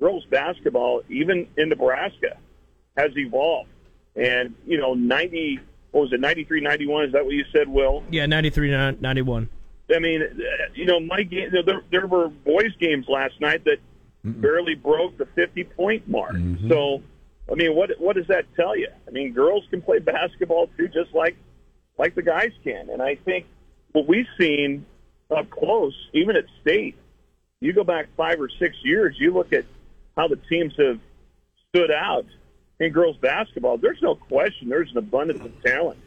girls 0.00 0.24
basketball, 0.30 1.02
even 1.08 1.48
in 1.56 1.68
Nebraska, 1.68 2.36
has 2.96 3.10
evolved. 3.16 3.70
And 4.16 4.54
you 4.66 4.78
know, 4.78 4.94
ninety 4.94 5.60
what 5.92 6.02
was 6.02 6.12
it, 6.12 6.20
ninety 6.20 6.44
three, 6.44 6.60
ninety 6.60 6.86
one? 6.86 7.04
Is 7.04 7.12
that 7.12 7.24
what 7.24 7.34
you 7.34 7.44
said, 7.52 7.68
Will? 7.68 8.04
Yeah, 8.10 8.26
93 8.26 8.96
91. 9.00 9.48
I 9.94 9.98
mean, 10.00 10.22
uh, 10.22 10.26
you 10.74 10.84
know, 10.84 11.00
my 11.00 11.22
game. 11.22 11.50
There, 11.50 11.80
there 11.90 12.06
were 12.06 12.28
boys' 12.28 12.76
games 12.78 13.06
last 13.08 13.40
night 13.40 13.64
that 13.64 13.78
mm 13.78 14.40
barely 14.42 14.74
broke 14.74 15.16
the 15.16 15.26
fifty-point 15.26 16.08
mark. 16.08 16.32
Mm-hmm. 16.32 16.68
So, 16.68 17.02
I 17.50 17.54
mean, 17.54 17.74
what 17.74 17.90
what 17.98 18.16
does 18.16 18.26
that 18.28 18.44
tell 18.56 18.76
you? 18.76 18.88
I 19.06 19.10
mean, 19.10 19.32
girls 19.32 19.64
can 19.70 19.80
play 19.80 19.98
basketball 19.98 20.68
too, 20.76 20.88
just 20.88 21.14
like 21.14 21.36
like 21.98 22.14
the 22.14 22.22
guys 22.22 22.52
can. 22.62 22.90
And 22.90 23.02
I 23.02 23.16
think 23.16 23.46
what 23.92 24.06
we've 24.06 24.26
seen 24.38 24.84
up 25.34 25.48
close, 25.50 25.94
even 26.12 26.36
at 26.36 26.44
state, 26.60 26.96
you 27.60 27.72
go 27.72 27.84
back 27.84 28.06
five 28.16 28.40
or 28.40 28.48
six 28.58 28.76
years, 28.82 29.16
you 29.18 29.32
look 29.32 29.52
at 29.52 29.64
how 30.16 30.28
the 30.28 30.38
teams 30.48 30.74
have 30.78 31.00
stood 31.68 31.90
out 31.90 32.26
in 32.80 32.92
girls 32.92 33.16
basketball. 33.16 33.78
There's 33.78 34.02
no 34.02 34.14
question. 34.14 34.68
There's 34.68 34.90
an 34.90 34.98
abundance 34.98 35.40
of 35.40 35.62
talent, 35.62 35.98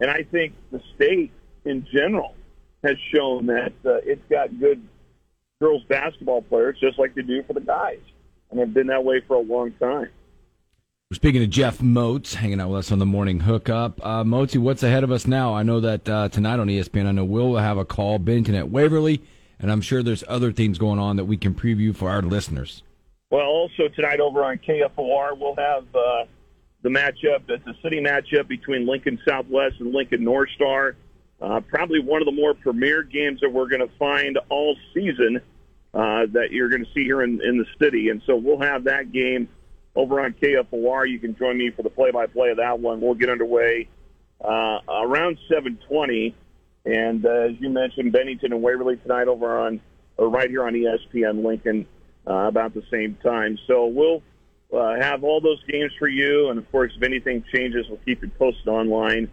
and 0.00 0.10
I 0.10 0.22
think 0.22 0.54
the 0.70 0.80
state 0.94 1.32
in 1.64 1.86
general 1.92 2.34
has 2.84 2.96
shown 3.12 3.46
that 3.46 3.72
uh, 3.84 3.96
it's 4.04 4.22
got 4.30 4.58
good 4.60 4.80
girls 5.60 5.82
basketball 5.88 6.42
players 6.42 6.78
just 6.80 6.98
like 6.98 7.14
they 7.14 7.22
do 7.22 7.42
for 7.42 7.54
the 7.54 7.60
guys, 7.60 8.00
and 8.50 8.60
have 8.60 8.72
been 8.72 8.86
that 8.86 9.04
way 9.04 9.20
for 9.26 9.34
a 9.34 9.40
long 9.40 9.72
time. 9.72 10.10
We're 11.08 11.14
speaking 11.14 11.40
to 11.40 11.46
Jeff 11.46 11.80
Moats, 11.80 12.34
hanging 12.34 12.60
out 12.60 12.70
with 12.70 12.80
us 12.80 12.90
on 12.90 12.98
the 12.98 13.06
morning 13.06 13.38
hookup. 13.38 14.04
Uh, 14.04 14.24
Moatsy, 14.24 14.58
what's 14.58 14.82
ahead 14.82 15.04
of 15.04 15.12
us 15.12 15.24
now? 15.24 15.54
I 15.54 15.62
know 15.62 15.78
that 15.78 16.08
uh, 16.08 16.28
tonight 16.30 16.58
on 16.58 16.66
ESPN, 16.66 17.06
I 17.06 17.12
know 17.12 17.24
we'll 17.24 17.54
have 17.54 17.78
a 17.78 17.84
call, 17.84 18.18
Benton 18.18 18.56
at 18.56 18.70
Waverly, 18.70 19.22
and 19.60 19.70
I'm 19.70 19.80
sure 19.80 20.02
there's 20.02 20.24
other 20.26 20.50
things 20.50 20.78
going 20.78 20.98
on 20.98 21.14
that 21.14 21.26
we 21.26 21.36
can 21.36 21.54
preview 21.54 21.94
for 21.94 22.10
our 22.10 22.22
listeners. 22.22 22.82
Well, 23.30 23.46
also 23.46 23.86
tonight 23.94 24.18
over 24.18 24.42
on 24.42 24.58
KFOR, 24.58 25.38
we'll 25.38 25.54
have 25.54 25.84
uh, 25.94 26.24
the 26.82 26.88
matchup. 26.88 27.48
It's 27.50 27.64
a 27.68 27.76
city 27.84 28.00
matchup 28.00 28.48
between 28.48 28.84
Lincoln 28.84 29.20
Southwest 29.24 29.76
and 29.78 29.92
Lincoln 29.92 30.24
North 30.24 30.50
Star. 30.56 30.96
Uh, 31.40 31.60
probably 31.60 32.00
one 32.00 32.20
of 32.20 32.26
the 32.26 32.32
more 32.32 32.52
premier 32.52 33.04
games 33.04 33.38
that 33.42 33.52
we're 33.52 33.68
going 33.68 33.86
to 33.86 33.94
find 33.96 34.40
all 34.48 34.76
season 34.92 35.40
uh, 35.94 36.26
that 36.32 36.48
you're 36.50 36.68
going 36.68 36.84
to 36.84 36.90
see 36.92 37.04
here 37.04 37.22
in, 37.22 37.40
in 37.44 37.58
the 37.58 37.66
city. 37.80 38.08
And 38.08 38.20
so 38.26 38.34
we'll 38.34 38.60
have 38.60 38.82
that 38.84 39.12
game 39.12 39.48
over 39.96 40.20
on 40.20 40.34
KFOR. 40.34 41.08
You 41.08 41.18
can 41.18 41.34
join 41.36 41.58
me 41.58 41.70
for 41.70 41.82
the 41.82 41.90
play-by-play 41.90 42.50
of 42.50 42.58
that 42.58 42.78
one. 42.78 43.00
We'll 43.00 43.14
get 43.14 43.30
underway 43.30 43.88
uh, 44.44 44.78
around 44.88 45.38
7:20, 45.50 46.34
and 46.84 47.24
uh, 47.24 47.30
as 47.30 47.52
you 47.58 47.70
mentioned, 47.70 48.12
Bennington 48.12 48.52
and 48.52 48.62
Waverly 48.62 48.96
tonight 48.98 49.28
over 49.28 49.58
on 49.58 49.80
or 50.18 50.28
right 50.28 50.48
here 50.48 50.64
on 50.64 50.74
ESPN 50.74 51.44
Lincoln 51.44 51.86
uh, 52.26 52.46
about 52.46 52.74
the 52.74 52.82
same 52.90 53.16
time. 53.22 53.58
So 53.66 53.86
we'll 53.86 54.22
uh, 54.72 54.96
have 55.00 55.24
all 55.24 55.40
those 55.40 55.62
games 55.64 55.92
for 55.98 56.08
you, 56.08 56.50
and 56.50 56.58
of 56.58 56.70
course, 56.70 56.92
if 56.96 57.02
anything 57.02 57.44
changes, 57.52 57.86
we'll 57.88 58.00
keep 58.04 58.22
it 58.22 58.38
posted 58.38 58.68
online 58.68 59.30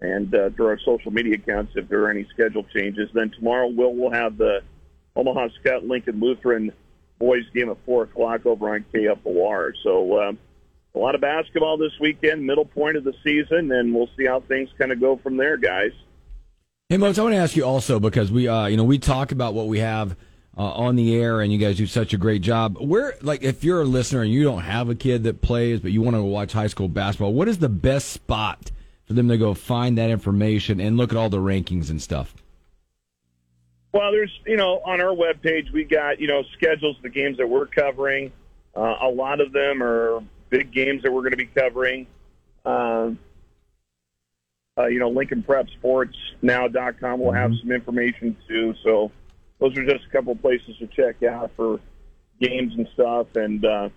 and 0.00 0.34
uh, 0.34 0.50
through 0.50 0.66
our 0.66 0.78
social 0.84 1.10
media 1.10 1.34
accounts 1.34 1.72
if 1.74 1.88
there 1.88 2.02
are 2.04 2.10
any 2.10 2.26
schedule 2.34 2.64
changes. 2.74 3.08
Then 3.14 3.30
tomorrow, 3.30 3.68
we'll 3.68 3.94
we'll 3.94 4.12
have 4.12 4.38
the 4.38 4.60
Omaha 5.14 5.48
Skutt 5.60 5.88
Lincoln 5.88 6.20
Lutheran 6.20 6.72
boys 7.18 7.44
game 7.54 7.70
at 7.70 7.76
four 7.84 8.04
o'clock 8.04 8.46
over 8.46 8.74
on 8.74 8.84
KFOR. 8.92 9.72
So 9.82 10.20
um, 10.20 10.38
a 10.94 10.98
lot 10.98 11.14
of 11.14 11.20
basketball 11.20 11.76
this 11.76 11.92
weekend, 12.00 12.44
middle 12.44 12.64
point 12.64 12.96
of 12.96 13.04
the 13.04 13.14
season, 13.24 13.70
and 13.72 13.94
we'll 13.94 14.08
see 14.16 14.26
how 14.26 14.40
things 14.40 14.70
kind 14.78 14.92
of 14.92 15.00
go 15.00 15.16
from 15.16 15.36
there, 15.36 15.56
guys. 15.56 15.92
Hey, 16.88 16.96
Moats, 16.96 17.18
I 17.18 17.22
want 17.22 17.34
to 17.34 17.38
ask 17.38 17.56
you 17.56 17.64
also 17.64 17.98
because 17.98 18.30
we, 18.30 18.48
uh, 18.48 18.66
you 18.66 18.76
know, 18.76 18.84
we 18.84 18.98
talk 18.98 19.32
about 19.32 19.54
what 19.54 19.66
we 19.66 19.80
have 19.80 20.16
uh, 20.56 20.62
on 20.62 20.96
the 20.96 21.16
air, 21.16 21.40
and 21.40 21.52
you 21.52 21.58
guys 21.58 21.76
do 21.76 21.86
such 21.86 22.14
a 22.14 22.16
great 22.16 22.42
job. 22.42 22.78
Where, 22.80 23.14
like, 23.20 23.42
if 23.42 23.62
you're 23.64 23.82
a 23.82 23.84
listener 23.84 24.22
and 24.22 24.32
you 24.32 24.44
don't 24.44 24.62
have 24.62 24.88
a 24.88 24.94
kid 24.94 25.24
that 25.24 25.42
plays, 25.42 25.80
but 25.80 25.90
you 25.90 26.00
want 26.00 26.16
to 26.16 26.22
watch 26.22 26.52
high 26.52 26.68
school 26.68 26.88
basketball, 26.88 27.34
what 27.34 27.48
is 27.48 27.58
the 27.58 27.68
best 27.68 28.10
spot 28.10 28.70
for 29.04 29.12
them 29.12 29.28
to 29.28 29.36
go 29.36 29.52
find 29.52 29.98
that 29.98 30.10
information 30.10 30.80
and 30.80 30.96
look 30.96 31.10
at 31.10 31.18
all 31.18 31.28
the 31.28 31.38
rankings 31.38 31.90
and 31.90 32.00
stuff? 32.00 32.34
Well, 33.96 34.12
there's, 34.12 34.40
you 34.44 34.58
know, 34.58 34.82
on 34.84 35.00
our 35.00 35.16
webpage, 35.16 35.72
we 35.72 35.84
got, 35.84 36.20
you 36.20 36.26
know, 36.26 36.42
schedules 36.52 36.98
of 36.98 37.02
the 37.02 37.08
games 37.08 37.38
that 37.38 37.48
we're 37.48 37.64
covering. 37.64 38.30
Uh, 38.76 38.94
a 39.00 39.08
lot 39.08 39.40
of 39.40 39.52
them 39.52 39.82
are 39.82 40.22
big 40.50 40.70
games 40.70 41.02
that 41.02 41.10
we're 41.10 41.22
going 41.22 41.30
to 41.30 41.38
be 41.38 41.46
covering. 41.46 42.06
Um, 42.66 43.18
uh, 44.76 44.84
you 44.88 44.98
know, 44.98 45.08
Lincoln 45.08 45.42
Prep 45.42 45.70
Sports 45.70 46.14
Now.com 46.42 47.20
will 47.20 47.32
have 47.32 47.52
some 47.58 47.72
information 47.72 48.36
too. 48.46 48.74
So 48.84 49.12
those 49.60 49.74
are 49.78 49.84
just 49.86 50.04
a 50.04 50.10
couple 50.10 50.32
of 50.32 50.42
places 50.42 50.76
to 50.76 50.88
check 50.88 51.22
out 51.22 51.52
for 51.56 51.80
games 52.38 52.74
and 52.76 52.86
stuff. 52.92 53.28
And, 53.34 53.64
uh, 53.64 53.88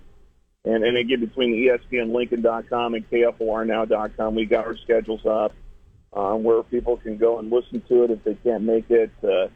and, 0.64 0.86
and 0.86 0.96
again, 0.96 1.20
between 1.20 1.52
the 1.52 1.78
ESPNLincoln.com 1.78 2.94
and 2.94 3.10
KFORNow.com, 3.10 4.34
we 4.34 4.46
got 4.46 4.66
our 4.66 4.78
schedules 4.78 5.26
up 5.26 5.54
uh, 6.14 6.36
where 6.36 6.64
people 6.64 6.96
can 6.96 7.18
go 7.18 7.40
and 7.40 7.52
listen 7.52 7.82
to 7.90 8.06
it 8.06 8.12
if 8.12 8.24
they 8.24 8.36
can't 8.36 8.64
make 8.64 8.90
it. 8.90 9.12
Uh, 9.22 9.50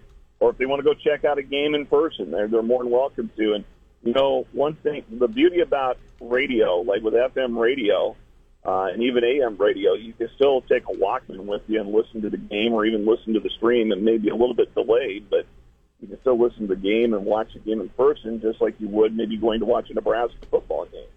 or 0.43 0.49
if 0.49 0.57
they 0.57 0.65
want 0.65 0.81
to 0.81 0.83
go 0.83 0.93
check 0.93 1.23
out 1.23 1.37
a 1.37 1.41
game 1.41 1.73
in 1.73 1.85
person, 1.85 2.29
they're, 2.29 2.49
they're 2.49 2.61
more 2.61 2.83
than 2.83 2.91
welcome 2.91 3.31
to. 3.37 3.53
And, 3.53 3.63
you 4.03 4.11
know, 4.11 4.45
one 4.51 4.73
thing, 4.75 5.05
the 5.09 5.29
beauty 5.29 5.61
about 5.61 5.97
radio, 6.19 6.81
like 6.81 7.01
with 7.01 7.13
FM 7.13 7.57
radio 7.57 8.13
uh, 8.65 8.87
and 8.91 9.01
even 9.01 9.23
AM 9.23 9.55
radio, 9.55 9.93
you 9.93 10.11
can 10.11 10.27
still 10.35 10.59
take 10.63 10.83
a 10.89 10.93
Walkman 10.97 11.45
with 11.45 11.61
you 11.67 11.79
and 11.79 11.93
listen 11.93 12.21
to 12.23 12.29
the 12.29 12.35
game 12.35 12.73
or 12.73 12.85
even 12.85 13.05
listen 13.05 13.33
to 13.35 13.39
the 13.39 13.49
stream 13.51 13.93
and 13.93 14.03
maybe 14.03 14.27
a 14.27 14.35
little 14.35 14.53
bit 14.53 14.75
delayed, 14.75 15.29
but 15.29 15.45
you 16.01 16.09
can 16.09 16.19
still 16.19 16.37
listen 16.37 16.67
to 16.67 16.75
the 16.75 16.81
game 16.81 17.13
and 17.13 17.23
watch 17.23 17.53
the 17.53 17.59
game 17.59 17.79
in 17.79 17.87
person 17.87 18.41
just 18.41 18.59
like 18.59 18.75
you 18.81 18.89
would 18.89 19.15
maybe 19.15 19.37
going 19.37 19.61
to 19.61 19.65
watch 19.65 19.89
a 19.91 19.93
Nebraska 19.93 20.45
football 20.51 20.85
game. 20.87 21.07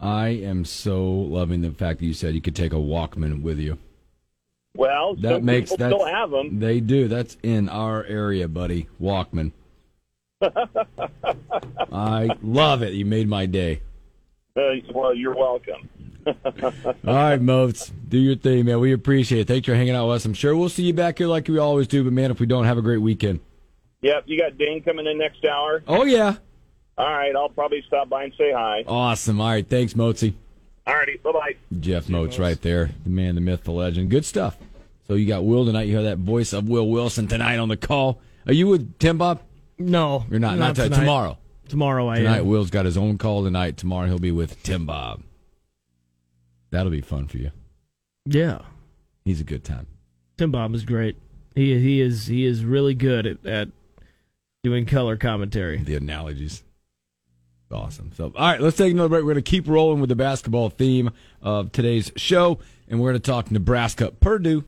I 0.00 0.28
am 0.28 0.64
so 0.64 1.04
loving 1.04 1.60
the 1.60 1.72
fact 1.72 1.98
that 1.98 2.06
you 2.06 2.14
said 2.14 2.34
you 2.34 2.40
could 2.40 2.56
take 2.56 2.72
a 2.72 2.76
Walkman 2.76 3.42
with 3.42 3.58
you. 3.58 3.76
Well, 4.76 5.14
That 5.16 5.36
some 5.36 5.44
makes 5.44 5.70
people 5.70 5.86
still 5.88 6.06
have 6.06 6.30
them. 6.30 6.58
They 6.60 6.80
do. 6.80 7.08
That's 7.08 7.36
in 7.42 7.68
our 7.68 8.04
area, 8.04 8.48
buddy. 8.48 8.88
Walkman. 9.00 9.52
I 11.92 12.30
love 12.42 12.82
it. 12.82 12.92
You 12.92 13.04
made 13.04 13.28
my 13.28 13.46
day. 13.46 13.80
Uh, 14.56 14.70
well, 14.92 15.14
you're 15.14 15.34
welcome. 15.34 15.88
All 16.26 17.14
right, 17.14 17.40
Moats, 17.40 17.92
do 18.08 18.18
your 18.18 18.36
thing, 18.36 18.64
man. 18.64 18.80
We 18.80 18.92
appreciate 18.92 19.42
it. 19.42 19.48
Thanks 19.48 19.66
for 19.66 19.74
hanging 19.74 19.94
out 19.94 20.08
with 20.08 20.16
us. 20.16 20.24
I'm 20.24 20.34
sure 20.34 20.56
we'll 20.56 20.68
see 20.68 20.82
you 20.84 20.92
back 20.92 21.18
here 21.18 21.28
like 21.28 21.46
we 21.48 21.58
always 21.58 21.86
do. 21.86 22.02
But 22.02 22.12
man, 22.12 22.30
if 22.30 22.40
we 22.40 22.46
don't, 22.46 22.64
have 22.64 22.78
a 22.78 22.82
great 22.82 22.98
weekend. 22.98 23.40
Yep, 24.02 24.24
you 24.26 24.38
got 24.38 24.58
Dane 24.58 24.82
coming 24.82 25.06
in 25.06 25.18
next 25.18 25.44
hour. 25.44 25.82
Oh 25.86 26.04
yeah, 26.04 26.36
All 26.98 27.06
right, 27.06 27.34
I'll 27.34 27.48
probably 27.48 27.82
stop 27.86 28.08
by 28.08 28.24
and 28.24 28.32
say 28.36 28.52
hi. 28.52 28.84
awesome. 28.86 29.40
All 29.40 29.48
right, 29.50 29.66
thanks, 29.68 29.94
Moatsy. 29.94 30.34
All 30.86 30.94
righty, 30.94 31.16
bye 31.18 31.32
bye. 31.32 31.54
Jeff 31.80 32.08
Moats 32.08 32.38
right 32.38 32.60
there, 32.60 32.90
the 33.04 33.10
man, 33.10 33.34
the 33.36 33.40
myth, 33.40 33.64
the 33.64 33.72
legend. 33.72 34.10
Good 34.10 34.24
stuff. 34.24 34.56
So 35.06 35.14
you 35.14 35.26
got 35.26 35.44
Will 35.44 35.64
tonight. 35.64 35.84
You 35.84 35.92
hear 35.94 36.02
that 36.04 36.18
voice 36.18 36.52
of 36.52 36.68
Will 36.68 36.88
Wilson 36.88 37.28
tonight 37.28 37.58
on 37.58 37.68
the 37.68 37.76
call. 37.76 38.20
Are 38.46 38.52
you 38.52 38.66
with 38.66 38.98
Tim 38.98 39.18
Bob? 39.18 39.40
No, 39.78 40.24
You're 40.30 40.40
not. 40.40 40.58
Not, 40.58 40.74
tonight. 40.76 40.98
tomorrow. 40.98 41.38
Tomorrow 41.68 42.08
I 42.08 42.18
Tonight, 42.18 42.38
am. 42.38 42.46
Will's 42.46 42.70
got 42.70 42.84
his 42.86 42.96
own 42.96 43.18
call 43.18 43.42
tonight. 43.44 43.76
Tomorrow, 43.76 44.06
he'll 44.06 44.18
be 44.18 44.30
with 44.30 44.62
Tim 44.62 44.86
Bob. 44.86 45.22
That'll 46.70 46.92
be 46.92 47.00
fun 47.00 47.26
for 47.26 47.38
you. 47.38 47.50
Yeah, 48.24 48.60
He's 49.24 49.40
a 49.40 49.44
good 49.44 49.64
time. 49.64 49.86
Tim 50.38 50.52
Bob 50.52 50.74
is 50.74 50.84
great. 50.84 51.16
He 51.54 51.78
he 51.80 52.00
is 52.00 52.26
he 52.26 52.44
is 52.44 52.64
really 52.64 52.94
good 52.94 53.26
at, 53.26 53.44
at 53.46 53.68
doing 54.62 54.86
color 54.86 55.16
commentary. 55.16 55.78
The 55.78 55.96
analogies. 55.96 56.62
Awesome. 57.70 58.12
So, 58.16 58.32
all 58.36 58.46
right, 58.48 58.60
let's 58.60 58.76
take 58.76 58.92
another 58.92 59.08
break. 59.08 59.22
We're 59.24 59.32
going 59.34 59.42
to 59.44 59.50
keep 59.50 59.66
rolling 59.66 60.00
with 60.00 60.08
the 60.08 60.14
basketball 60.14 60.70
theme 60.70 61.10
of 61.42 61.72
today's 61.72 62.12
show, 62.16 62.60
and 62.86 63.00
we're 63.00 63.10
going 63.10 63.20
to 63.20 63.30
talk 63.30 63.50
Nebraska 63.50 64.12
Purdue 64.12 64.64